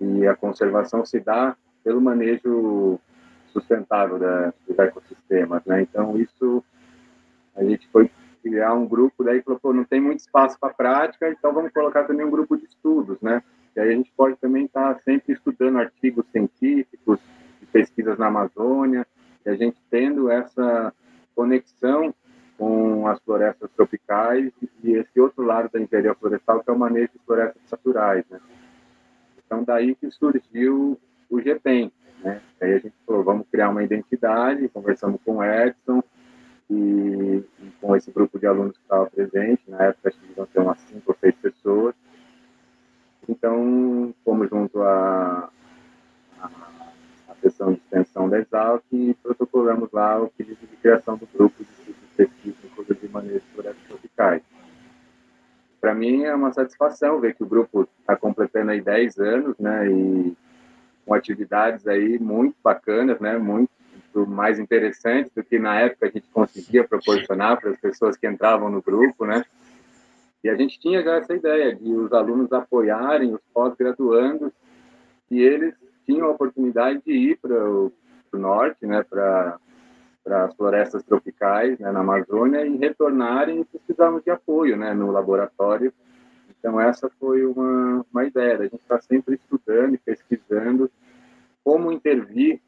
E 0.00 0.26
a 0.26 0.34
conservação 0.34 1.06
se 1.06 1.20
dá 1.20 1.56
pelo 1.84 2.00
manejo 2.00 2.98
sustentável 3.52 4.18
da, 4.18 4.52
dos 4.66 4.76
ecossistemas. 4.76 5.64
Né? 5.64 5.82
Então, 5.82 6.18
isso 6.18 6.64
a 7.54 7.62
gente 7.62 7.88
foi 7.88 8.10
criar 8.42 8.74
um 8.74 8.86
grupo, 8.86 9.22
daí 9.22 9.42
falou, 9.42 9.60
pô, 9.60 9.72
não 9.72 9.84
tem 9.84 10.00
muito 10.00 10.20
espaço 10.20 10.58
para 10.58 10.74
prática, 10.74 11.30
então 11.30 11.52
vamos 11.52 11.72
colocar 11.72 12.04
também 12.04 12.26
um 12.26 12.30
grupo 12.30 12.56
de 12.56 12.64
estudos, 12.64 13.20
né? 13.20 13.42
E 13.76 13.80
aí 13.80 13.90
a 13.90 13.94
gente 13.94 14.10
pode 14.16 14.36
também 14.36 14.64
estar 14.64 14.94
tá 14.94 15.00
sempre 15.00 15.34
estudando 15.34 15.78
artigos 15.78 16.24
científicos, 16.32 17.20
pesquisas 17.70 18.18
na 18.18 18.28
Amazônia, 18.28 19.06
e 19.44 19.50
a 19.50 19.54
gente 19.54 19.78
tendo 19.90 20.30
essa 20.30 20.90
conexão 21.34 22.14
com 22.60 23.08
as 23.08 23.18
florestas 23.20 23.70
tropicais 23.74 24.52
e 24.84 24.92
esse 24.92 25.18
outro 25.18 25.42
lado 25.42 25.70
da 25.72 25.80
engenharia 25.80 26.14
florestal, 26.14 26.62
que 26.62 26.68
é 26.68 26.72
o 26.74 26.78
manejo 26.78 27.08
de 27.10 27.18
florestas 27.24 27.62
naturais. 27.72 28.22
Né? 28.28 28.38
Então, 29.38 29.64
daí 29.64 29.94
que 29.94 30.10
surgiu 30.10 31.00
o 31.30 31.40
GPEM. 31.40 31.90
Né? 32.22 32.42
Aí 32.60 32.74
a 32.74 32.78
gente 32.78 32.92
falou, 33.06 33.24
vamos 33.24 33.46
criar 33.50 33.70
uma 33.70 33.82
identidade, 33.82 34.68
conversamos 34.68 35.22
com 35.24 35.38
o 35.38 35.42
Edson 35.42 36.02
e, 36.68 37.42
e 37.60 37.70
com 37.80 37.96
esse 37.96 38.10
grupo 38.10 38.38
de 38.38 38.46
alunos 38.46 38.76
que 38.76 38.82
estava 38.82 39.06
presente, 39.06 39.62
na 39.66 39.84
época 39.84 40.10
acho 40.10 40.18
que 40.18 40.34
iam 40.36 40.46
ter 40.46 40.60
umas 40.60 40.78
cinco 40.80 41.12
ou 41.12 41.16
seis 41.18 41.34
pessoas. 41.36 41.94
Então, 43.26 44.14
fomos 44.22 44.50
junto 44.50 44.82
à 44.82 45.48
sessão 47.40 47.72
de 47.72 47.78
extensão 47.78 48.28
da 48.28 48.38
Exalc 48.38 48.84
e 48.92 49.14
protocolamos 49.22 49.90
lá 49.92 50.20
o 50.20 50.28
pedido 50.28 50.60
de 50.60 50.76
criação 50.76 51.16
do 51.16 51.26
grupo 51.26 51.64
de 51.64 52.09
pesquisa 52.26 52.56
de 52.62 52.94
de 52.94 53.40
florestas 53.54 53.84
tropicais. 53.88 54.42
Para 55.80 55.94
mim 55.94 56.24
é 56.24 56.34
uma 56.34 56.52
satisfação 56.52 57.20
ver 57.20 57.34
que 57.34 57.42
o 57.42 57.46
grupo 57.46 57.88
está 58.00 58.14
completando 58.14 58.70
aí 58.70 58.80
10 58.82 59.18
anos, 59.18 59.58
né, 59.58 59.90
e 59.90 60.36
com 61.06 61.14
atividades 61.14 61.86
aí 61.86 62.18
muito 62.18 62.54
bacanas, 62.62 63.18
né, 63.18 63.38
muito 63.38 63.70
mais 64.26 64.58
interessantes 64.58 65.32
do 65.34 65.42
que 65.42 65.58
na 65.58 65.80
época 65.80 66.06
a 66.06 66.10
gente 66.10 66.28
conseguia 66.30 66.86
proporcionar 66.86 67.58
para 67.58 67.70
as 67.70 67.80
pessoas 67.80 68.16
que 68.16 68.26
entravam 68.26 68.68
no 68.68 68.82
grupo, 68.82 69.24
né? 69.24 69.44
E 70.42 70.48
a 70.48 70.56
gente 70.56 70.80
tinha 70.80 71.02
já 71.02 71.16
essa 71.16 71.34
ideia 71.34 71.74
de 71.74 71.90
os 71.92 72.12
alunos 72.12 72.52
apoiarem 72.52 73.32
os 73.32 73.40
pós-graduandos 73.54 74.52
e 75.30 75.40
eles 75.40 75.74
tinham 76.04 76.26
a 76.26 76.30
oportunidade 76.30 77.00
de 77.06 77.12
ir 77.12 77.38
para 77.38 77.54
o 77.54 77.92
norte, 78.32 78.84
né, 78.84 79.02
para 79.08 79.58
para 80.22 80.44
as 80.44 80.54
florestas 80.54 81.02
tropicais 81.02 81.78
né, 81.78 81.90
na 81.90 82.00
Amazônia 82.00 82.64
e 82.66 82.76
retornarem 82.76 83.60
e 83.60 83.64
precisavam 83.64 84.20
de 84.20 84.30
apoio 84.30 84.76
né, 84.76 84.92
no 84.92 85.10
laboratório. 85.10 85.92
Então, 86.58 86.80
essa 86.80 87.10
foi 87.18 87.44
uma, 87.44 88.04
uma 88.12 88.24
ideia. 88.24 88.58
A 88.58 88.62
gente 88.64 88.76
está 88.76 89.00
sempre 89.00 89.36
estudando 89.36 89.94
e 89.94 89.98
pesquisando 89.98 90.90
como 91.64 91.90
intervir 91.90 92.60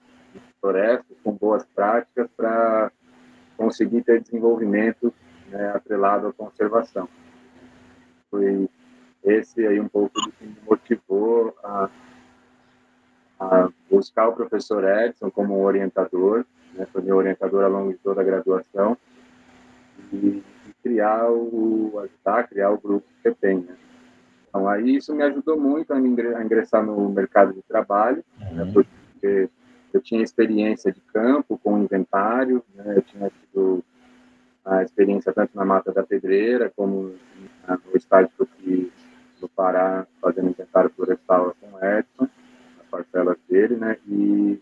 florestas 0.60 1.16
com 1.22 1.32
boas 1.32 1.64
práticas 1.74 2.28
para 2.36 2.90
conseguir 3.56 4.02
ter 4.02 4.20
desenvolvimento 4.20 5.12
né, 5.48 5.72
atrelado 5.74 6.28
à 6.28 6.32
conservação. 6.32 7.08
Foi 8.30 8.68
esse 9.22 9.66
aí 9.66 9.78
um 9.78 9.88
pouco 9.88 10.14
do 10.20 10.32
que 10.32 10.44
me 10.46 10.56
motivou 10.64 11.54
a, 11.62 11.90
a 13.38 13.68
buscar 13.90 14.28
o 14.28 14.32
professor 14.32 14.84
Edson 14.84 15.30
como 15.30 15.62
orientador 15.62 16.46
foi 17.02 17.06
meu 17.06 17.16
orientador 17.16 17.64
ao 17.64 17.70
longo 17.70 17.92
de 17.92 17.98
toda 17.98 18.20
a 18.20 18.24
graduação, 18.24 18.96
e, 20.12 20.16
e 20.16 20.44
criar 20.82 21.30
o, 21.30 21.98
ajudar 21.98 22.40
a 22.40 22.44
criar 22.44 22.70
o 22.70 22.78
grupo 22.78 23.06
que 23.22 23.34
tem, 23.34 23.58
né? 23.58 23.76
Então, 24.48 24.68
aí 24.68 24.96
isso 24.96 25.14
me 25.14 25.22
ajudou 25.22 25.58
muito 25.58 25.92
a 25.92 25.98
ingressar 25.98 26.84
no 26.84 27.08
mercado 27.08 27.54
de 27.54 27.62
trabalho, 27.62 28.22
né, 28.38 28.64
uhum. 28.64 28.72
porque 28.72 29.48
eu 29.92 30.00
tinha 30.00 30.22
experiência 30.22 30.92
de 30.92 31.00
campo 31.12 31.58
com 31.58 31.78
inventário, 31.78 32.62
né, 32.74 32.98
eu 32.98 33.02
tinha 33.02 33.30
tido 33.30 33.82
a 34.64 34.82
experiência 34.82 35.32
tanto 35.32 35.56
na 35.56 35.64
Mata 35.64 35.90
da 35.90 36.02
Pedreira, 36.02 36.70
como 36.76 37.14
no 37.66 37.96
estágio 37.96 38.30
que 38.36 38.42
eu 38.42 38.48
fiz 38.58 38.92
no 39.40 39.48
Pará, 39.48 40.06
fazendo 40.20 40.50
inventário 40.50 40.90
florestal 40.90 41.56
com 41.58 41.74
o 41.74 41.84
Edson, 41.84 42.28
nas 42.76 42.86
parcelas 42.90 43.38
dele, 43.48 43.76
né, 43.76 43.96
e 44.06 44.60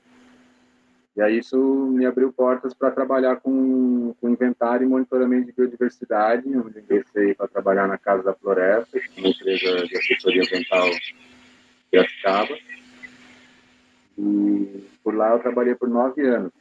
e 1.16 1.22
aí 1.22 1.38
isso 1.38 1.58
me 1.58 2.06
abriu 2.06 2.32
portas 2.32 2.72
para 2.72 2.90
trabalhar 2.90 3.36
com, 3.36 4.14
com 4.20 4.28
inventário 4.28 4.86
e 4.86 4.88
monitoramento 4.88 5.46
de 5.46 5.52
biodiversidade, 5.52 6.48
onde 6.56 6.78
ingressei 6.78 7.34
para 7.34 7.48
trabalhar 7.48 7.88
na 7.88 7.98
Casa 7.98 8.22
da 8.22 8.34
Floresta, 8.34 9.00
uma 9.18 9.28
empresa 9.28 9.86
de 9.86 9.96
assessoria 9.96 10.42
ambiental 10.42 10.88
de 10.88 11.16
Piracicaba. 11.90 12.56
E 14.16 14.84
por 15.02 15.14
lá 15.14 15.32
eu 15.32 15.40
trabalhei 15.40 15.74
por 15.74 15.88
nove 15.88 16.26
anos. 16.26 16.52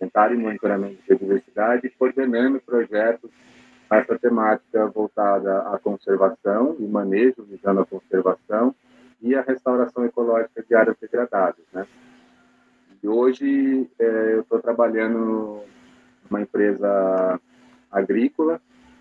Inventário 0.00 0.38
e 0.38 0.42
monitoramento 0.42 1.02
de 1.02 1.08
biodiversidade, 1.08 1.90
coordenando 1.98 2.60
projetos 2.60 3.30
essa 3.90 4.18
temática 4.18 4.86
voltada 4.86 5.68
à 5.68 5.78
conservação 5.78 6.76
e 6.78 6.84
manejo 6.84 7.44
visando 7.44 7.80
a 7.80 7.86
conservação 7.86 8.74
e 9.22 9.34
a 9.34 9.42
restauração 9.42 10.04
ecológica 10.04 10.62
de 10.62 10.74
áreas 10.74 10.96
degradadas, 11.00 11.64
né? 11.72 11.86
E 13.02 13.08
hoje 13.08 13.88
é, 13.98 14.34
eu 14.34 14.40
estou 14.42 14.60
trabalhando 14.60 15.60
numa 16.28 16.42
empresa 16.42 17.40
agrícola, 17.90 18.60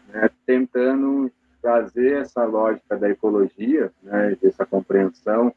né, 0.10 0.30
tentando 0.46 1.32
trazer 1.62 2.22
essa 2.22 2.44
lógica 2.44 2.98
da 2.98 3.10
ecologia, 3.10 3.92
né, 4.02 4.36
dessa 4.42 4.66
compreensão 4.66 5.54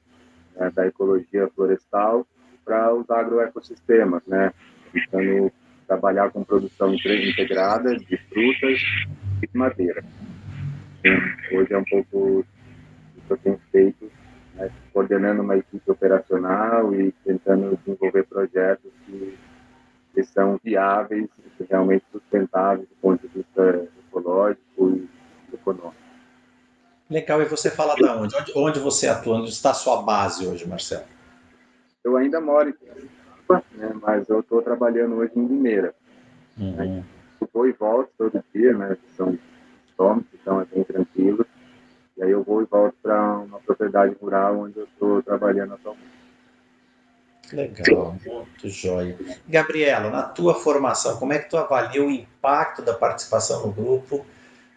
né, 0.55 0.71
da 0.71 0.87
ecologia 0.87 1.49
florestal 1.55 2.27
para 2.65 2.95
os 2.95 3.11
agroecossistemas, 3.11 4.23
né, 4.27 4.53
tentando 4.93 5.51
trabalhar 5.87 6.31
com 6.31 6.45
produção 6.45 6.95
integrada 6.95 7.97
de 7.97 8.17
frutas 8.29 8.79
e 9.43 9.47
de 9.47 9.57
madeira. 9.57 10.05
Então, 11.01 11.59
hoje 11.59 11.73
é 11.73 11.79
um 11.79 11.85
pouco 11.85 12.41
o 12.41 12.47
que 13.27 13.33
eu 13.33 13.37
tenho 13.39 13.61
feito 13.71 14.11
né, 14.55 14.71
coordenando 14.93 15.43
uma 15.43 15.57
equipe 15.57 15.91
operacional 15.91 16.95
e 16.95 17.13
tentando 17.25 17.77
desenvolver 17.77 18.25
projetos 18.25 18.91
que, 19.07 19.39
que 20.15 20.23
são 20.25 20.59
viáveis 20.63 21.29
realmente 21.69 22.05
sustentáveis 22.11 22.89
do 22.89 22.95
ponto 22.97 23.27
de 23.27 23.35
vista 23.35 23.89
ecológico 24.09 24.91
e 24.91 25.09
econômico. 25.53 25.95
Legal, 27.11 27.43
e 27.43 27.45
você 27.45 27.71
fala 27.71 27.95
da 27.97 28.17
onde? 28.17 28.35
onde? 28.37 28.53
Onde 28.57 28.81
você 28.81 29.09
atua? 29.09 29.37
Onde 29.37 29.51
está 29.51 29.71
a 29.71 29.75
sua 29.75 30.03
base 30.03 30.47
hoje, 30.47 30.67
Marcelo? 30.67 31.05
Eu 32.03 32.17
ainda 32.17 32.41
moro 32.41 32.71
em 32.71 32.75
né, 33.77 33.93
mas 34.01 34.29
eu 34.29 34.41
estou 34.41 34.63
trabalhando 34.63 35.17
hoje 35.17 35.33
em 35.37 35.47
Limeira. 35.47 35.95
Uhum. 36.59 36.73
Né? 36.77 37.05
Eu 37.41 37.49
vou 37.53 37.69
e 37.69 37.73
volto 37.73 38.11
todo 38.17 38.43
dia, 38.55 38.73
né? 38.73 38.97
São 39.17 39.39
quilômetros, 39.95 40.33
então 40.41 40.61
é 40.61 40.65
bem 40.65 40.85
tranquilo. 40.85 41.47
E 42.17 42.23
aí 42.23 42.31
eu 42.31 42.45
vou 42.45 42.63
e 42.63 42.65
volto 42.65 42.95
para 43.03 43.39
uma 43.39 43.59
propriedade 43.61 44.15
rural 44.21 44.61
onde 44.61 44.79
eu 44.79 44.85
estou 44.85 45.23
trabalhando 45.23 45.75
atualmente. 45.75 46.15
Legal, 47.53 48.17
muito 48.25 48.69
jóia. 48.69 49.19
Gabriela, 49.47 50.11
na 50.11 50.23
tua 50.23 50.55
formação, 50.55 51.19
como 51.19 51.33
é 51.33 51.39
que 51.39 51.51
tu 51.51 51.57
avalia 51.57 52.03
o 52.03 52.11
impacto 52.11 52.83
da 52.83 52.95
participação 52.95 53.67
no 53.67 53.73
grupo 53.73 54.25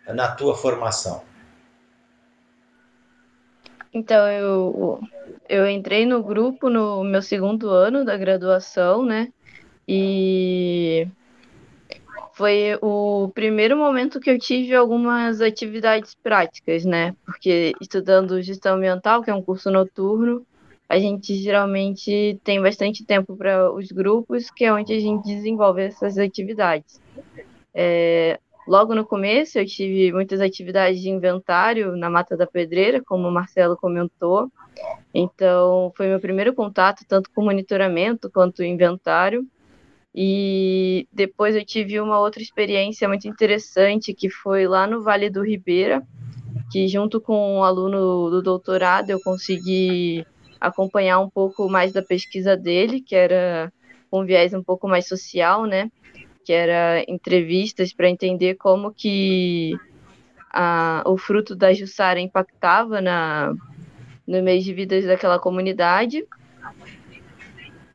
na 0.07 0.31
tua 0.31 0.55
formação? 0.55 1.23
Então, 3.93 4.29
eu, 4.29 5.01
eu 5.47 5.67
entrei 5.67 6.05
no 6.05 6.21
grupo 6.21 6.69
no 6.69 7.03
meu 7.03 7.21
segundo 7.21 7.69
ano 7.69 8.03
da 8.03 8.17
graduação, 8.17 9.05
né? 9.05 9.31
E 9.87 11.07
foi 12.37 12.77
o 12.83 13.31
primeiro 13.33 13.75
momento 13.75 14.19
que 14.19 14.29
eu 14.29 14.37
tive 14.37 14.75
algumas 14.75 15.41
atividades 15.41 16.13
práticas, 16.13 16.85
né? 16.85 17.15
Porque 17.25 17.73
estudando 17.81 18.39
gestão 18.43 18.75
ambiental, 18.75 19.23
que 19.23 19.31
é 19.31 19.33
um 19.33 19.41
curso 19.41 19.71
noturno, 19.71 20.45
a 20.87 20.99
gente 20.99 21.35
geralmente 21.35 22.39
tem 22.43 22.61
bastante 22.61 23.03
tempo 23.03 23.35
para 23.35 23.71
os 23.73 23.91
grupos, 23.91 24.51
que 24.51 24.63
é 24.65 24.71
onde 24.71 24.93
a 24.93 24.99
gente 24.99 25.25
desenvolve 25.25 25.81
essas 25.81 26.19
atividades. 26.19 27.01
É, 27.73 28.39
logo 28.67 28.93
no 28.93 29.03
começo, 29.03 29.57
eu 29.57 29.65
tive 29.65 30.13
muitas 30.13 30.39
atividades 30.39 31.01
de 31.01 31.09
inventário 31.09 31.97
na 31.97 32.07
Mata 32.07 32.37
da 32.37 32.45
Pedreira, 32.45 33.01
como 33.03 33.27
o 33.27 33.31
Marcelo 33.31 33.75
comentou. 33.75 34.47
Então, 35.11 35.91
foi 35.97 36.07
meu 36.07 36.19
primeiro 36.19 36.53
contato, 36.53 37.03
tanto 37.07 37.31
com 37.31 37.43
monitoramento 37.43 38.29
quanto 38.29 38.63
inventário. 38.63 39.43
E 40.19 41.07
depois 41.13 41.55
eu 41.55 41.63
tive 41.63 42.01
uma 42.01 42.19
outra 42.19 42.41
experiência 42.41 43.07
muito 43.07 43.27
interessante, 43.27 44.15
que 44.15 44.31
foi 44.31 44.67
lá 44.67 44.87
no 44.87 45.03
Vale 45.03 45.29
do 45.29 45.43
Ribeira, 45.43 46.01
que 46.71 46.87
junto 46.87 47.21
com 47.21 47.57
um 47.57 47.63
aluno 47.63 48.31
do 48.31 48.41
doutorado 48.41 49.11
eu 49.11 49.19
consegui 49.21 50.25
acompanhar 50.59 51.19
um 51.19 51.29
pouco 51.29 51.69
mais 51.69 51.93
da 51.93 52.01
pesquisa 52.01 52.57
dele, 52.57 52.99
que 52.99 53.15
era 53.15 53.71
um 54.11 54.25
viés 54.25 54.55
um 54.55 54.63
pouco 54.63 54.87
mais 54.87 55.07
social, 55.07 55.67
né? 55.67 55.91
Que 56.43 56.51
era 56.51 57.05
entrevistas 57.07 57.93
para 57.93 58.09
entender 58.09 58.55
como 58.55 58.91
que 58.91 59.77
a, 60.51 61.03
o 61.05 61.15
fruto 61.15 61.55
da 61.55 61.71
Jussara 61.75 62.19
impactava 62.19 63.01
na, 63.01 63.53
no 64.25 64.41
meio 64.41 64.63
de 64.63 64.73
vidas 64.73 65.05
daquela 65.05 65.37
comunidade. 65.37 66.25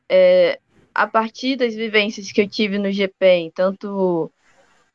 É, 0.07 0.57
a 0.93 1.07
partir 1.07 1.55
das 1.55 1.73
vivências 1.73 2.31
que 2.31 2.41
eu 2.41 2.47
tive 2.47 2.77
no 2.77 2.91
GPEM, 2.91 3.51
tanto 3.51 4.31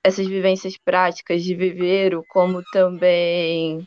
essas 0.02 0.26
vivências 0.26 0.76
práticas 0.76 1.42
de 1.42 1.54
viveiro, 1.54 2.24
como 2.28 2.62
também 2.72 3.86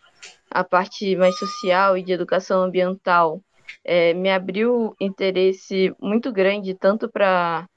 a 0.50 0.64
parte 0.64 1.16
mais 1.16 1.38
social 1.38 1.98
e 1.98 2.04
de 2.04 2.12
educação 2.12 2.64
ambiental, 2.64 3.42
é, 3.84 4.14
me 4.14 4.30
abriu 4.30 4.96
interesse 5.00 5.94
muito 6.00 6.32
grande, 6.32 6.76
tanto 6.76 7.10
para 7.10 7.68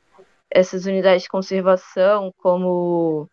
essas 0.51 0.85
unidades 0.85 1.23
de 1.23 1.29
conservação, 1.29 2.33
como 2.39 3.29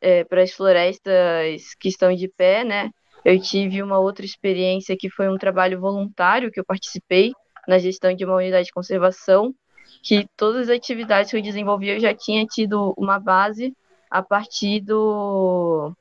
é, 0.00 0.24
para 0.24 0.42
as 0.42 0.52
florestas 0.52 1.74
que 1.78 1.88
estão 1.88 2.14
de 2.14 2.28
pé, 2.28 2.64
né? 2.64 2.90
Eu 3.24 3.40
tive 3.40 3.82
uma 3.82 3.98
outra 3.98 4.24
experiência 4.24 4.96
que 4.98 5.10
foi 5.10 5.28
um 5.28 5.36
trabalho 5.36 5.80
voluntário 5.80 6.50
que 6.50 6.60
eu 6.60 6.64
participei 6.64 7.32
na 7.66 7.78
gestão 7.78 8.14
de 8.14 8.24
uma 8.24 8.36
unidade 8.36 8.66
de 8.66 8.72
conservação, 8.72 9.54
que 10.02 10.28
todas 10.36 10.68
as 10.68 10.76
atividades 10.76 11.30
que 11.30 11.36
eu 11.36 11.42
desenvolvi 11.42 11.88
eu 11.88 12.00
já 12.00 12.14
tinha 12.14 12.46
tido 12.46 12.94
uma 12.96 13.18
base 13.18 13.74
a 14.10 14.22
partir 14.22 14.80
do, 14.80 15.92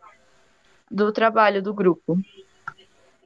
do 0.89 1.11
trabalho 1.11 1.61
do 1.61 1.73
grupo. 1.73 2.17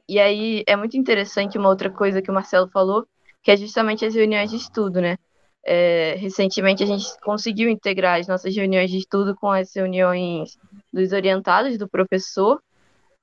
E 0.08 0.18
aí 0.18 0.64
é 0.66 0.74
muito 0.74 0.96
interessante 0.96 1.56
uma 1.56 1.68
outra 1.68 1.88
coisa 1.90 2.20
que 2.20 2.30
o 2.30 2.34
Marcelo 2.34 2.68
falou, 2.68 3.06
que 3.42 3.50
é 3.50 3.56
justamente 3.56 4.04
as 4.04 4.14
reuniões 4.14 4.50
de 4.50 4.56
estudo, 4.56 5.00
né? 5.00 5.16
É, 5.62 6.14
recentemente 6.18 6.82
a 6.82 6.86
gente 6.86 7.06
conseguiu 7.20 7.68
integrar 7.68 8.18
as 8.18 8.26
nossas 8.26 8.56
reuniões 8.56 8.90
de 8.90 8.96
estudo 8.96 9.36
com 9.36 9.50
as 9.50 9.74
reuniões 9.74 10.58
dos 10.92 11.12
orientados 11.12 11.78
do 11.78 11.88
professor. 11.88 12.60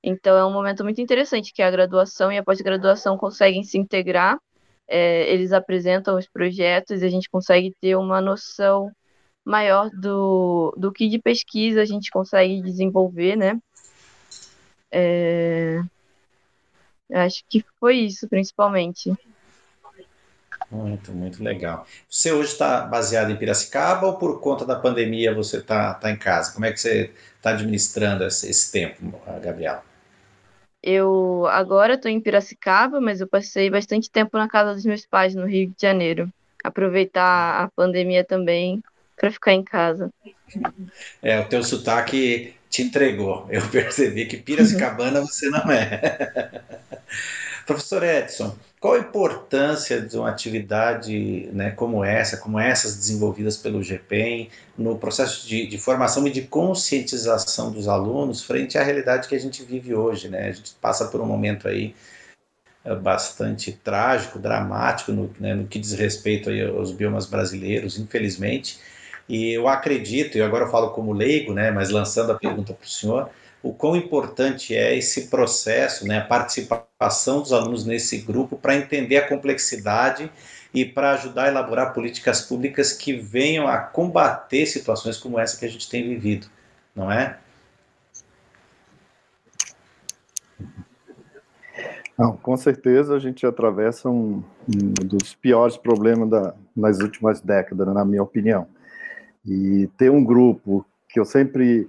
Então 0.04 0.38
é 0.38 0.46
um 0.46 0.54
momento 0.54 0.84
muito 0.84 1.02
interessante 1.02 1.52
que 1.52 1.62
a 1.62 1.72
graduação 1.72 2.32
e 2.32 2.38
a 2.38 2.44
pós-graduação 2.44 3.18
conseguem 3.18 3.64
se 3.64 3.78
integrar 3.78 4.38
é, 4.88 5.32
eles 5.32 5.52
apresentam 5.52 6.18
os 6.18 6.28
projetos 6.28 7.02
e 7.02 7.06
a 7.06 7.10
gente 7.10 7.30
consegue 7.30 7.76
ter 7.82 7.96
uma 7.96 8.22
noção 8.22 8.92
maior 9.44 9.90
do, 9.92 10.74
do 10.78 10.92
que 10.92 11.08
de 11.08 11.20
pesquisa 11.20 11.82
a 11.82 11.86
gente 11.86 12.12
consegue 12.12 12.62
desenvolver, 12.62 13.36
né? 13.36 13.60
É, 14.92 15.80
acho 17.14 17.44
que 17.50 17.64
foi 17.80 17.98
isso, 17.98 18.28
principalmente. 18.28 19.14
Muito, 20.70 21.14
muito 21.14 21.42
legal. 21.42 21.86
Você 22.10 22.32
hoje 22.32 22.52
está 22.52 22.82
baseado 22.82 23.32
em 23.32 23.38
Piracicaba 23.38 24.08
ou 24.08 24.18
por 24.18 24.42
conta 24.42 24.66
da 24.66 24.76
pandemia 24.76 25.34
você 25.34 25.58
está 25.58 25.94
tá 25.94 26.12
em 26.12 26.18
casa? 26.18 26.54
Como 26.54 26.66
é 26.66 26.72
que 26.74 26.80
você 26.80 27.14
está 27.38 27.52
administrando 27.52 28.26
esse, 28.26 28.50
esse 28.50 28.72
tempo, 28.72 29.14
Gabriela? 29.42 29.82
Eu 30.90 31.46
agora 31.48 31.96
estou 31.96 32.10
em 32.10 32.22
Piracicaba, 32.22 33.02
mas 33.02 33.20
eu 33.20 33.28
passei 33.28 33.70
bastante 33.70 34.10
tempo 34.10 34.38
na 34.38 34.48
casa 34.48 34.74
dos 34.74 34.86
meus 34.86 35.06
pais 35.06 35.36
no 35.36 35.46
Rio 35.46 35.68
de 35.68 35.76
Janeiro. 35.82 36.32
Aproveitar 36.64 37.62
a 37.62 37.68
pandemia 37.68 38.24
também 38.24 38.82
para 39.18 39.30
ficar 39.30 39.52
em 39.52 39.62
casa. 39.62 40.10
É, 41.22 41.42
o 41.42 41.50
teu 41.50 41.62
sotaque 41.62 42.54
te 42.70 42.84
entregou. 42.84 43.46
Eu 43.50 43.62
percebi 43.68 44.28
que 44.28 44.38
Piracicabana 44.38 45.20
você 45.20 45.50
não 45.50 45.70
é. 45.70 46.62
Professor 47.68 48.02
Edson, 48.02 48.58
qual 48.80 48.94
a 48.94 49.00
importância 49.00 50.02
de 50.02 50.18
uma 50.18 50.30
atividade 50.30 51.50
né, 51.52 51.72
como 51.72 52.04
essa, 52.04 52.38
como 52.38 52.60
essas 52.60 52.96
desenvolvidas 52.96 53.58
pelo 53.58 53.82
GPEM, 53.82 54.50
no 54.78 54.98
processo 54.98 55.48
de, 55.48 55.66
de, 55.66 55.78
formação 55.80 56.28
e 56.28 56.32
de 56.32 56.44
conscientização 56.44 57.72
dos 57.72 57.88
alunos 57.88 58.44
frente 58.44 58.78
à 58.78 58.84
realidade 58.84 59.28
que 59.28 59.36
a 59.36 59.40
gente 59.40 59.64
vive 59.64 59.96
hoje? 59.96 60.30
Né? 60.30 60.50
A 60.50 60.52
gente 60.52 60.76
passa 60.80 61.08
por 61.08 61.20
um 61.20 61.26
momento 61.26 61.68
aí 61.68 61.96
eh, 62.86 62.96
bastante 62.96 63.72
trágico, 63.72 64.38
dramático 64.38 65.12
no, 65.12 65.34
né, 65.40 65.56
no 65.56 65.68
que 65.68 65.80
diz 65.80 65.94
respeito 65.94 66.50
aos 66.78 66.92
biomas 66.92 67.26
brasileiros, 67.26 67.98
infelizmente. 67.98 68.80
E 69.28 69.54
eu 69.54 69.68
acredito, 69.68 70.38
e 70.38 70.42
agora 70.42 70.66
eu 70.66 70.72
falo 70.72 70.92
como 70.92 71.12
leigo, 71.14 71.52
né, 71.54 71.72
mas 71.72 71.90
lançando 71.90 72.32
a 72.32 72.36
pergunta 72.36 72.74
para 72.74 72.86
o 72.86 72.90
senhor, 72.90 73.30
o 73.62 73.74
quão 73.74 73.96
importante 73.96 74.76
é 74.76 74.96
esse 74.96 75.28
processo, 75.28 76.08
né, 76.08 76.20
a 76.20 76.26
participação 76.26 77.42
dos 77.42 77.52
alunos 77.52 77.86
nesse 77.86 78.20
grupo 78.20 78.56
para 78.56 78.76
entender 78.76 79.18
a 79.18 79.28
complexidade 79.28 80.32
e 80.74 80.86
para 80.86 81.12
ajudar 81.12 81.46
a 81.46 81.48
elaborar 81.48 81.94
políticas 81.94 82.42
públicas 82.42 82.94
que 82.94 83.14
venham 83.14 83.68
a 83.68 83.78
combater 83.78 84.66
situações 84.66 85.18
como 85.18 85.40
essa 85.40 85.58
que 85.58 85.66
a 85.66 85.70
gente 85.70 85.90
tem 85.90 86.08
vivido, 86.08 86.48
não 86.96 87.12
é? 87.12 87.38
Não, 92.18 92.36
com 92.36 92.58
certeza 92.58 93.16
a 93.16 93.20
gente 93.20 93.46
atravessa 93.46 94.10
um, 94.10 94.44
um 94.68 95.06
dos 95.06 95.36
piores 95.36 95.78
problemas 95.78 96.28
da, 96.30 96.56
nas 96.76 97.00
últimas 97.00 97.40
décadas, 97.40 97.88
na 97.94 98.04
minha 98.04 98.24
opinião. 98.24 98.68
E 99.46 99.88
ter 99.98 100.10
um 100.10 100.24
grupo 100.24 100.84
que 101.08 101.20
eu 101.20 101.26
sempre 101.26 101.88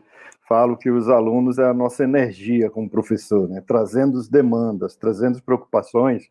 falo 0.48 0.76
que 0.76 0.90
os 0.90 1.08
alunos 1.08 1.58
é 1.58 1.64
a 1.64 1.74
nossa 1.74 2.02
energia 2.02 2.70
como 2.70 2.88
professor, 2.88 3.48
né? 3.48 3.62
trazendo 3.66 4.18
as 4.18 4.28
demandas, 4.28 4.96
trazendo 4.96 5.36
as 5.36 5.40
preocupações, 5.40 6.30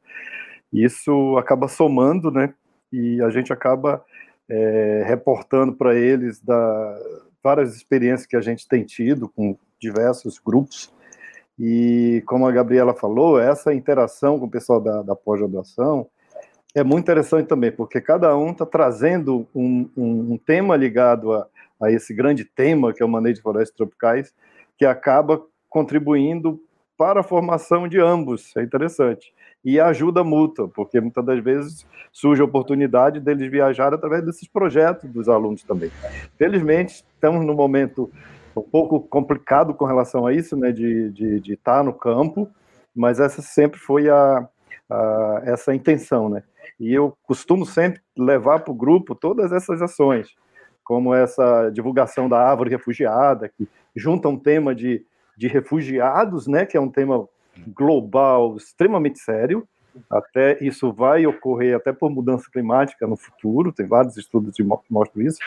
isso 0.73 1.37
acaba 1.37 1.67
somando, 1.67 2.31
né? 2.31 2.53
E 2.91 3.21
a 3.21 3.29
gente 3.29 3.53
acaba 3.53 4.03
é, 4.49 5.03
reportando 5.05 5.73
para 5.73 5.95
eles 5.95 6.41
da, 6.41 6.99
várias 7.43 7.75
experiências 7.75 8.25
que 8.25 8.35
a 8.35 8.41
gente 8.41 8.67
tem 8.67 8.83
tido 8.83 9.29
com 9.29 9.57
diversos 9.79 10.39
grupos. 10.39 10.93
E 11.57 12.21
como 12.25 12.45
a 12.45 12.51
Gabriela 12.51 12.93
falou, 12.93 13.39
essa 13.39 13.73
interação 13.73 14.39
com 14.39 14.45
o 14.45 14.51
pessoal 14.51 14.81
da, 14.81 15.01
da 15.01 15.15
pós-graduação 15.15 16.07
é 16.75 16.83
muito 16.83 17.05
interessante 17.05 17.47
também, 17.47 17.71
porque 17.71 17.99
cada 17.99 18.35
um 18.37 18.51
está 18.51 18.65
trazendo 18.65 19.47
um, 19.55 19.89
um, 19.97 20.33
um 20.33 20.37
tema 20.37 20.75
ligado 20.75 21.33
a, 21.33 21.47
a 21.81 21.91
esse 21.91 22.13
grande 22.13 22.43
tema 22.43 22.93
que 22.93 23.01
é 23.01 23.05
o 23.05 23.09
manejo 23.09 23.35
de 23.35 23.41
florestas 23.41 23.75
tropicais, 23.75 24.33
que 24.77 24.85
acaba 24.85 25.41
contribuindo 25.69 26.59
para 26.97 27.19
a 27.19 27.23
formação 27.23 27.87
de 27.87 27.99
ambos. 27.99 28.55
É 28.57 28.63
interessante. 28.63 29.31
E 29.63 29.79
ajuda 29.79 30.23
mútua, 30.23 30.67
porque 30.67 30.99
muitas 30.99 31.23
das 31.23 31.43
vezes 31.43 31.85
surge 32.11 32.41
a 32.41 32.45
oportunidade 32.45 33.19
deles 33.19 33.51
viajar 33.51 33.93
através 33.93 34.25
desses 34.25 34.47
projetos 34.47 35.09
dos 35.09 35.29
alunos 35.29 35.63
também. 35.63 35.91
Felizmente, 36.37 37.05
estamos 37.13 37.45
num 37.45 37.53
momento 37.53 38.09
um 38.55 38.61
pouco 38.61 38.99
complicado 38.99 39.73
com 39.73 39.85
relação 39.85 40.25
a 40.25 40.33
isso, 40.33 40.57
né, 40.57 40.71
de, 40.71 41.11
de, 41.11 41.39
de 41.39 41.53
estar 41.53 41.83
no 41.83 41.93
campo, 41.93 42.49
mas 42.95 43.19
essa 43.19 43.41
sempre 43.41 43.79
foi 43.79 44.09
a, 44.09 44.47
a 44.89 45.41
essa 45.45 45.75
intenção, 45.75 46.27
né? 46.27 46.41
E 46.79 46.91
eu 46.91 47.15
costumo 47.23 47.65
sempre 47.65 48.01
levar 48.17 48.61
para 48.61 48.71
o 48.71 48.75
grupo 48.75 49.13
todas 49.13 49.51
essas 49.51 49.81
ações 49.81 50.29
como 50.87 51.13
essa 51.13 51.69
divulgação 51.69 52.29
da 52.29 52.39
árvore 52.39 52.69
refugiada, 52.69 53.49
que 53.49 53.67
junta 53.93 54.29
um 54.29 54.39
tema 54.39 54.73
de, 54.73 55.05
de 55.35 55.49
refugiados, 55.49 56.47
né, 56.47 56.65
que 56.65 56.77
é 56.77 56.79
um 56.79 56.89
tema 56.89 57.27
global 57.75 58.55
extremamente 58.55 59.19
sério. 59.19 59.67
Até 60.09 60.63
isso 60.63 60.93
vai 60.93 61.27
ocorrer 61.27 61.75
até 61.75 61.91
por 61.91 62.09
mudança 62.09 62.45
climática 62.49 63.05
no 63.05 63.17
futuro, 63.17 63.73
tem 63.73 63.85
vários 63.85 64.15
estudos 64.15 64.55
que 64.55 64.63
mostram 64.63 65.23
isso. 65.23 65.39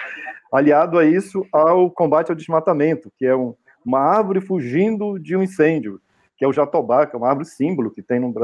Aliado 0.53 0.99
a 0.99 1.07
isso, 1.07 1.47
ao 1.51 1.91
combate 1.91 2.31
ao 2.31 2.37
desmatamento, 2.37 3.11
que 3.17 3.25
é 3.25 3.35
um, 3.35 3.55
uma 3.83 4.01
árvore 4.01 4.43
fugindo 4.43 5.19
de 5.19 5.35
um 5.35 5.43
incêndio, 5.43 6.01
que 6.37 6.45
é 6.45 6.49
o 6.49 6.53
jatobá, 6.53 7.07
que 7.07 7.17
é 7.17 7.19
uma 7.19 7.29
árvore 7.29 7.47
símbolo 7.47 7.91
que 7.91 8.03
tem 8.03 8.21
no, 8.21 8.35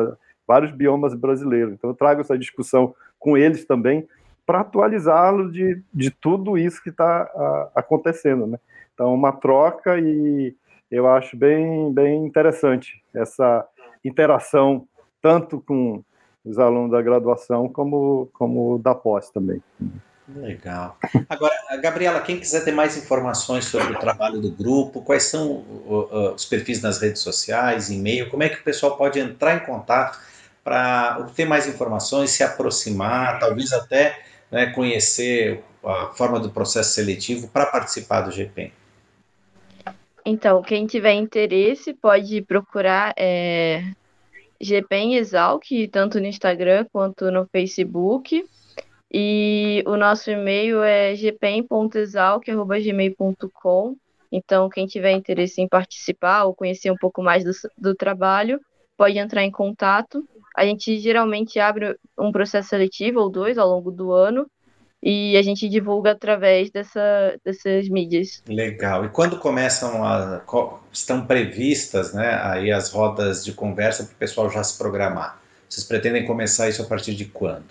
vários 0.47 0.73
biomas 0.73 1.13
brasileiros. 1.15 1.75
Então 1.75 1.91
eu 1.91 1.95
trago 1.95 2.23
essa 2.23 2.39
discussão 2.39 2.95
com 3.19 3.37
eles 3.37 3.67
também, 3.67 4.09
para 4.47 4.61
atualizá-lo 4.61 5.51
de, 5.51 5.83
de 5.93 6.11
tudo 6.11 6.57
isso 6.57 6.83
que 6.83 6.91
está 6.91 7.71
acontecendo, 7.75 8.47
né? 8.47 8.59
Então, 8.95 9.13
uma 9.13 9.33
troca 9.33 9.99
e 9.99 10.55
eu 10.91 11.09
acho 11.09 11.37
bem, 11.37 11.93
bem 11.93 12.25
interessante 12.25 13.03
essa 13.13 13.67
interação, 14.05 14.87
tanto 15.21 15.61
com 15.61 16.03
os 16.45 16.59
alunos 16.59 16.93
da 16.93 17.03
graduação 17.03 17.69
como, 17.69 18.31
como 18.33 18.79
da 18.79 18.95
pós 18.95 19.29
também. 19.31 19.61
Legal. 20.29 20.97
Agora, 21.29 21.55
Gabriela, 21.81 22.21
quem 22.21 22.39
quiser 22.39 22.65
ter 22.65 22.73
mais 22.73 22.97
informações 22.97 23.65
sobre 23.67 23.93
o 23.93 23.99
trabalho 23.99 24.41
do 24.41 24.51
grupo, 24.51 25.03
quais 25.03 25.25
são 25.25 25.65
os 26.35 26.45
perfis 26.45 26.81
nas 26.83 27.01
redes 27.01 27.21
sociais, 27.21 27.91
e-mail, 27.91 28.31
como 28.31 28.43
é 28.43 28.49
que 28.49 28.61
o 28.61 28.65
pessoal 28.65 28.97
pode 28.97 29.19
entrar 29.19 29.57
em 29.57 29.67
contato 29.67 30.19
para 30.65 31.19
obter 31.21 31.47
mais 31.47 31.69
informações, 31.69 32.31
se 32.31 32.43
aproximar, 32.43 33.39
talvez 33.39 33.73
até 33.73 34.19
né, 34.57 34.73
conhecer 34.73 35.63
a 35.85 36.07
forma 36.07 36.41
do 36.41 36.51
processo 36.51 36.95
seletivo 36.95 37.47
para 37.49 37.67
participar 37.67 38.23
do 38.23 38.33
GPEM? 38.33 38.73
Então, 40.25 40.63
quem 40.63 40.87
tiver 40.87 41.13
interesse 41.13 41.93
pode 41.93 42.41
procurar 42.41 43.13
é, 43.19 43.83
GPEM 44.59 45.17
Exalc, 45.17 45.63
tanto 45.93 46.19
no 46.19 46.25
Instagram 46.27 46.87
quanto 46.91 47.31
no 47.31 47.47
Facebook. 47.47 48.43
E 49.13 49.85
o 49.87 49.95
nosso 49.95 50.31
e-mail 50.31 50.83
é 50.83 51.15
gpem.exalc.gmail.com. 51.15 53.97
Então, 54.33 54.71
quem 54.71 54.87
tiver 54.87 55.13
interesse 55.13 55.61
em 55.61 55.69
participar 55.69 56.45
ou 56.45 56.55
conhecer 56.55 56.91
um 56.91 56.97
pouco 56.97 57.23
mais 57.23 57.45
do, 57.45 57.51
do 57.77 57.95
trabalho, 57.95 58.59
pode 58.97 59.19
entrar 59.19 59.45
em 59.45 59.51
contato. 59.51 60.27
A 60.57 60.65
gente 60.65 60.99
geralmente 60.99 61.61
abre 61.61 61.97
um 62.19 62.33
processo 62.33 62.71
seletivo 62.71 63.21
ou 63.21 63.29
dois 63.29 63.59
ao 63.59 63.69
longo 63.69 63.91
do 63.91 64.11
ano 64.11 64.47
e 65.03 65.37
a 65.37 65.43
gente 65.43 65.69
divulga 65.69 66.13
através 66.13 66.71
dessa, 66.71 67.39
dessas 67.45 67.89
mídias. 67.91 68.43
Legal. 68.49 69.05
E 69.05 69.11
quando 69.11 69.39
começam 69.39 70.03
a 70.03 70.43
estão 70.91 71.27
previstas, 71.27 72.15
né, 72.15 72.41
aí 72.43 72.73
as 72.73 72.91
rodas 72.91 73.45
de 73.45 73.53
conversa 73.53 74.05
para 74.05 74.15
o 74.15 74.17
pessoal 74.17 74.51
já 74.51 74.65
se 74.65 74.79
programar? 74.79 75.39
Vocês 75.69 75.85
pretendem 75.85 76.25
começar 76.25 76.71
isso 76.71 76.81
a 76.81 76.87
partir 76.87 77.15
de 77.15 77.27
quando? 77.27 77.65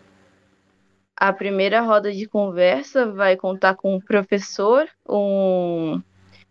A 1.17 1.33
primeira 1.33 1.81
roda 1.81 2.11
de 2.11 2.27
conversa 2.27 3.11
vai 3.11 3.35
contar 3.35 3.73
com 3.75 3.95
um 3.95 3.99
professor, 3.99 4.87
um 5.09 5.99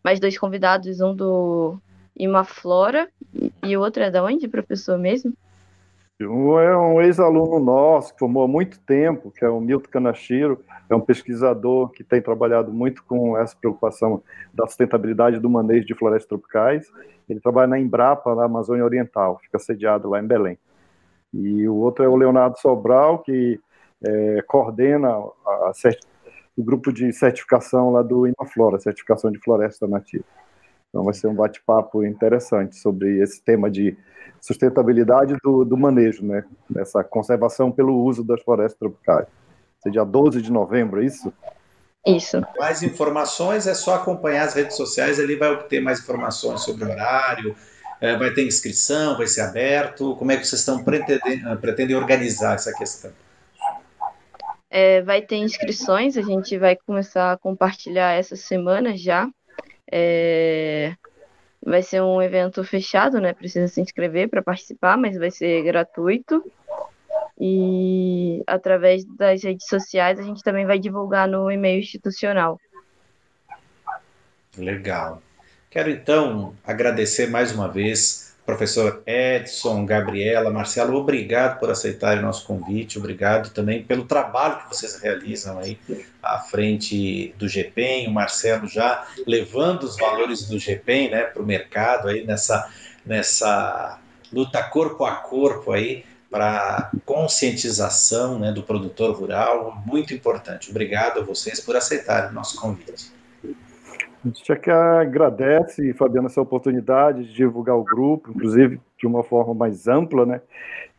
mais 0.02 0.18
dois 0.18 0.36
convidados, 0.36 1.00
um 1.00 1.14
do 1.14 1.78
Imaflora 2.16 3.08
e 3.62 3.76
o 3.76 3.80
outro 3.80 4.02
é 4.02 4.10
da 4.10 4.24
onde, 4.24 4.48
professor 4.48 4.98
mesmo? 4.98 5.32
Um 6.20 6.58
é 6.60 6.76
um 6.76 7.00
ex-aluno 7.00 7.58
nosso, 7.58 8.12
que 8.12 8.20
formou 8.20 8.44
há 8.44 8.48
muito 8.48 8.78
tempo, 8.80 9.32
que 9.32 9.44
é 9.44 9.48
o 9.48 9.60
Milton 9.60 9.90
Canachiro, 9.90 10.60
é 10.88 10.94
um 10.94 11.00
pesquisador 11.00 11.90
que 11.90 12.04
tem 12.04 12.22
trabalhado 12.22 12.72
muito 12.72 13.02
com 13.04 13.36
essa 13.36 13.56
preocupação 13.56 14.22
da 14.52 14.64
sustentabilidade 14.66 15.40
do 15.40 15.50
manejo 15.50 15.84
de 15.84 15.94
florestas 15.94 16.28
tropicais. 16.28 16.86
Ele 17.28 17.40
trabalha 17.40 17.66
na 17.66 17.80
Embrapa, 17.80 18.32
na 18.34 18.44
Amazônia 18.44 18.84
Oriental, 18.84 19.40
fica 19.42 19.58
sediado 19.58 20.08
lá 20.08 20.20
em 20.20 20.26
Belém. 20.26 20.56
E 21.32 21.66
o 21.68 21.74
outro 21.74 22.04
é 22.04 22.08
o 22.08 22.14
Leonardo 22.14 22.58
Sobral, 22.60 23.18
que 23.18 23.60
é, 24.04 24.42
coordena 24.46 25.08
a, 25.08 25.50
a, 25.50 25.72
o 26.56 26.62
grupo 26.62 26.92
de 26.92 27.12
certificação 27.12 27.90
lá 27.90 28.02
do 28.02 28.28
Imaflora, 28.28 28.78
certificação 28.78 29.32
de 29.32 29.40
floresta 29.40 29.88
nativa. 29.88 30.24
Então 30.94 31.02
vai 31.02 31.12
ser 31.12 31.26
um 31.26 31.34
bate-papo 31.34 32.06
interessante 32.06 32.76
sobre 32.76 33.20
esse 33.20 33.42
tema 33.42 33.68
de 33.68 33.96
sustentabilidade 34.40 35.34
do, 35.42 35.64
do 35.64 35.76
manejo, 35.76 36.24
né? 36.24 36.44
Essa 36.76 37.02
conservação 37.02 37.72
pelo 37.72 38.00
uso 38.04 38.22
das 38.22 38.40
florestas 38.40 38.78
tropicais. 38.78 39.26
Vai 39.82 39.92
dia 39.92 40.04
12 40.04 40.40
de 40.40 40.52
novembro, 40.52 41.02
é 41.02 41.06
isso? 41.06 41.32
Isso. 42.06 42.40
Mais 42.60 42.84
informações 42.84 43.66
é 43.66 43.74
só 43.74 43.96
acompanhar 43.96 44.44
as 44.44 44.54
redes 44.54 44.76
sociais, 44.76 45.18
ali 45.18 45.34
vai 45.34 45.50
obter 45.50 45.80
mais 45.80 45.98
informações 45.98 46.60
sobre 46.60 46.84
o 46.84 46.88
horário, 46.88 47.56
é, 48.00 48.16
vai 48.16 48.30
ter 48.30 48.46
inscrição, 48.46 49.16
vai 49.16 49.26
ser 49.26 49.40
aberto. 49.40 50.14
Como 50.14 50.30
é 50.30 50.36
que 50.36 50.46
vocês 50.46 50.60
estão 50.60 50.84
pretendendo, 50.84 51.56
pretendem 51.56 51.96
organizar 51.96 52.54
essa 52.54 52.72
questão? 52.72 53.10
É, 54.70 55.02
vai 55.02 55.22
ter 55.22 55.38
inscrições, 55.38 56.16
a 56.16 56.22
gente 56.22 56.56
vai 56.56 56.76
começar 56.76 57.32
a 57.32 57.36
compartilhar 57.36 58.12
essa 58.12 58.36
semana 58.36 58.96
já. 58.96 59.28
É, 59.90 60.94
vai 61.64 61.82
ser 61.82 62.02
um 62.02 62.20
evento 62.20 62.62
fechado, 62.64 63.20
né? 63.20 63.32
Precisa 63.32 63.68
se 63.68 63.80
inscrever 63.80 64.28
para 64.28 64.42
participar, 64.42 64.96
mas 64.96 65.16
vai 65.16 65.30
ser 65.30 65.62
gratuito. 65.62 66.44
E 67.38 68.42
através 68.46 69.04
das 69.04 69.42
redes 69.42 69.66
sociais 69.66 70.20
a 70.20 70.22
gente 70.22 70.42
também 70.42 70.66
vai 70.66 70.78
divulgar 70.78 71.26
no 71.26 71.50
e-mail 71.50 71.80
institucional. 71.80 72.60
Legal. 74.56 75.20
Quero 75.68 75.90
então 75.90 76.54
agradecer 76.64 77.28
mais 77.28 77.52
uma 77.52 77.68
vez 77.68 78.33
professor 78.44 79.02
Edson, 79.06 79.86
Gabriela, 79.86 80.50
Marcelo, 80.50 80.96
obrigado 80.96 81.58
por 81.58 81.70
aceitarem 81.70 82.18
o 82.18 82.26
nosso 82.26 82.46
convite, 82.46 82.98
obrigado 82.98 83.50
também 83.50 83.82
pelo 83.82 84.04
trabalho 84.04 84.58
que 84.58 84.68
vocês 84.68 85.00
realizam 85.00 85.58
aí 85.58 85.78
à 86.22 86.38
frente 86.38 87.34
do 87.38 87.48
GPEM, 87.48 88.08
o 88.08 88.12
Marcelo 88.12 88.68
já 88.68 89.06
levando 89.26 89.84
os 89.84 89.96
valores 89.96 90.46
do 90.46 90.58
GPEM 90.58 91.10
né, 91.10 91.22
para 91.22 91.42
o 91.42 91.46
mercado 91.46 92.08
aí 92.08 92.24
nessa, 92.26 92.70
nessa 93.04 93.98
luta 94.32 94.62
corpo 94.62 95.04
a 95.04 95.16
corpo 95.16 95.72
aí 95.72 96.04
para 96.30 96.90
conscientização 97.06 98.38
né, 98.38 98.50
do 98.50 98.62
produtor 98.62 99.14
rural, 99.14 99.80
muito 99.86 100.12
importante. 100.12 100.68
Obrigado 100.68 101.20
a 101.20 101.22
vocês 101.22 101.60
por 101.60 101.76
aceitarem 101.76 102.30
o 102.30 102.32
nosso 102.32 102.60
convite. 102.60 103.12
A 104.24 104.28
gente 104.28 104.46
já 104.46 104.56
que 104.56 104.70
agradece, 104.70 105.92
Fabiano, 105.92 106.28
essa 106.28 106.40
oportunidade 106.40 107.24
de 107.26 107.34
divulgar 107.34 107.76
o 107.76 107.84
grupo, 107.84 108.30
inclusive 108.30 108.80
de 108.98 109.06
uma 109.06 109.22
forma 109.22 109.52
mais 109.52 109.86
ampla, 109.86 110.24
né? 110.24 110.40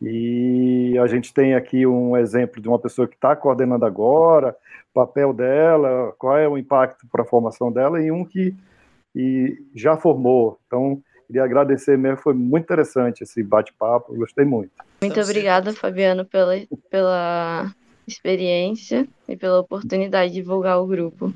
E 0.00 0.96
a 1.02 1.08
gente 1.08 1.34
tem 1.34 1.54
aqui 1.54 1.84
um 1.84 2.16
exemplo 2.16 2.62
de 2.62 2.68
uma 2.68 2.78
pessoa 2.78 3.08
que 3.08 3.16
está 3.16 3.34
coordenando 3.34 3.84
agora, 3.84 4.54
papel 4.94 5.32
dela, 5.32 6.14
qual 6.16 6.38
é 6.38 6.48
o 6.48 6.56
impacto 6.56 7.06
para 7.10 7.22
a 7.22 7.26
formação 7.26 7.72
dela, 7.72 8.00
e 8.00 8.12
um 8.12 8.24
que 8.24 8.54
e 9.14 9.58
já 9.74 9.96
formou. 9.96 10.60
Então, 10.66 11.02
queria 11.26 11.42
agradecer 11.42 11.98
mesmo, 11.98 12.18
foi 12.18 12.34
muito 12.34 12.64
interessante 12.64 13.22
esse 13.22 13.42
bate-papo, 13.42 14.14
gostei 14.14 14.44
muito. 14.44 14.70
Muito 15.00 15.20
obrigada, 15.20 15.72
Fabiano, 15.72 16.24
pela, 16.24 16.54
pela 16.88 17.72
experiência 18.06 19.08
e 19.26 19.36
pela 19.36 19.58
oportunidade 19.58 20.32
de 20.32 20.40
divulgar 20.40 20.80
o 20.80 20.86
grupo. 20.86 21.32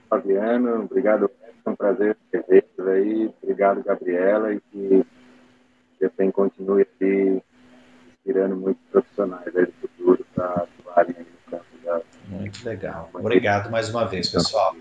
Fabiano, 0.00 0.84
obrigado, 0.84 1.30
é 1.64 1.70
um 1.70 1.76
prazer 1.76 2.16
ter 2.30 2.44
aí, 2.88 3.32
obrigado, 3.42 3.82
Gabriela, 3.82 4.52
e 4.52 4.60
que 4.60 5.06
você 5.98 6.10
continue 6.30 6.82
aqui 6.82 7.42
inspirando 8.12 8.56
muitos 8.56 8.82
profissionais 8.90 9.56
aí 9.56 9.66
do 9.66 9.72
futuro 9.72 10.26
para 10.34 10.46
atuarem 10.46 11.16
aí 11.18 11.26
no 11.26 11.50
campo 11.50 11.64
da... 11.84 12.00
Muito 12.28 12.64
legal. 12.64 13.10
Obrigado 13.12 13.70
mais 13.70 13.88
uma 13.90 14.04
vez, 14.04 14.28
pessoal. 14.28 14.74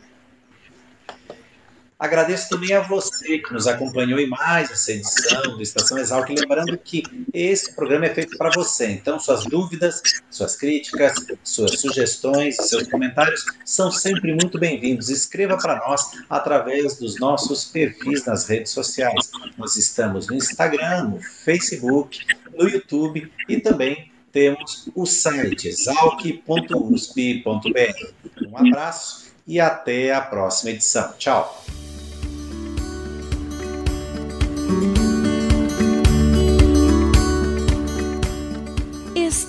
Agradeço 2.04 2.50
também 2.50 2.74
a 2.74 2.82
você 2.82 3.40
que 3.40 3.54
nos 3.54 3.66
acompanhou 3.66 4.20
em 4.20 4.28
mais 4.28 4.70
essa 4.70 4.92
edição 4.92 5.56
do 5.56 5.62
Estação 5.62 5.98
Exalc. 5.98 6.28
Lembrando 6.28 6.78
que 6.78 7.02
esse 7.34 7.74
programa 7.74 8.08
é 8.08 8.14
feito 8.14 8.38
para 8.38 8.50
você. 8.50 8.92
Então, 8.92 9.18
suas 9.18 9.46
dúvidas, 9.46 10.02
suas 10.30 10.58
críticas, 10.58 11.14
suas 11.46 11.80
sugestões, 11.80 12.58
seus 12.58 12.90
comentários 12.90 13.46
são 13.64 13.90
sempre 13.90 14.34
muito 14.34 14.60
bem-vindos. 14.60 15.08
Escreva 15.08 15.56
para 15.56 15.78
nós 15.78 16.12
através 16.30 16.98
dos 16.98 17.18
nossos 17.22 17.64
perfis 17.64 18.26
nas 18.26 18.50
redes 18.50 18.74
sociais. 18.74 19.32
Nós 19.58 19.78
estamos 19.78 20.28
no 20.28 20.36
Instagram, 20.36 21.06
no 21.06 21.22
Facebook, 21.22 22.20
no 22.54 22.68
YouTube 22.68 23.32
e 23.48 23.62
também 23.62 24.12
temos 24.34 24.90
o 24.94 25.06
site 25.06 25.70
exalc.usp.br. 25.70 26.68
Um 28.46 28.58
abraço 28.58 29.32
e 29.48 29.58
até 29.62 30.14
a 30.14 30.20
próxima 30.20 30.72
edição. 30.72 31.14
Tchau! 31.18 31.64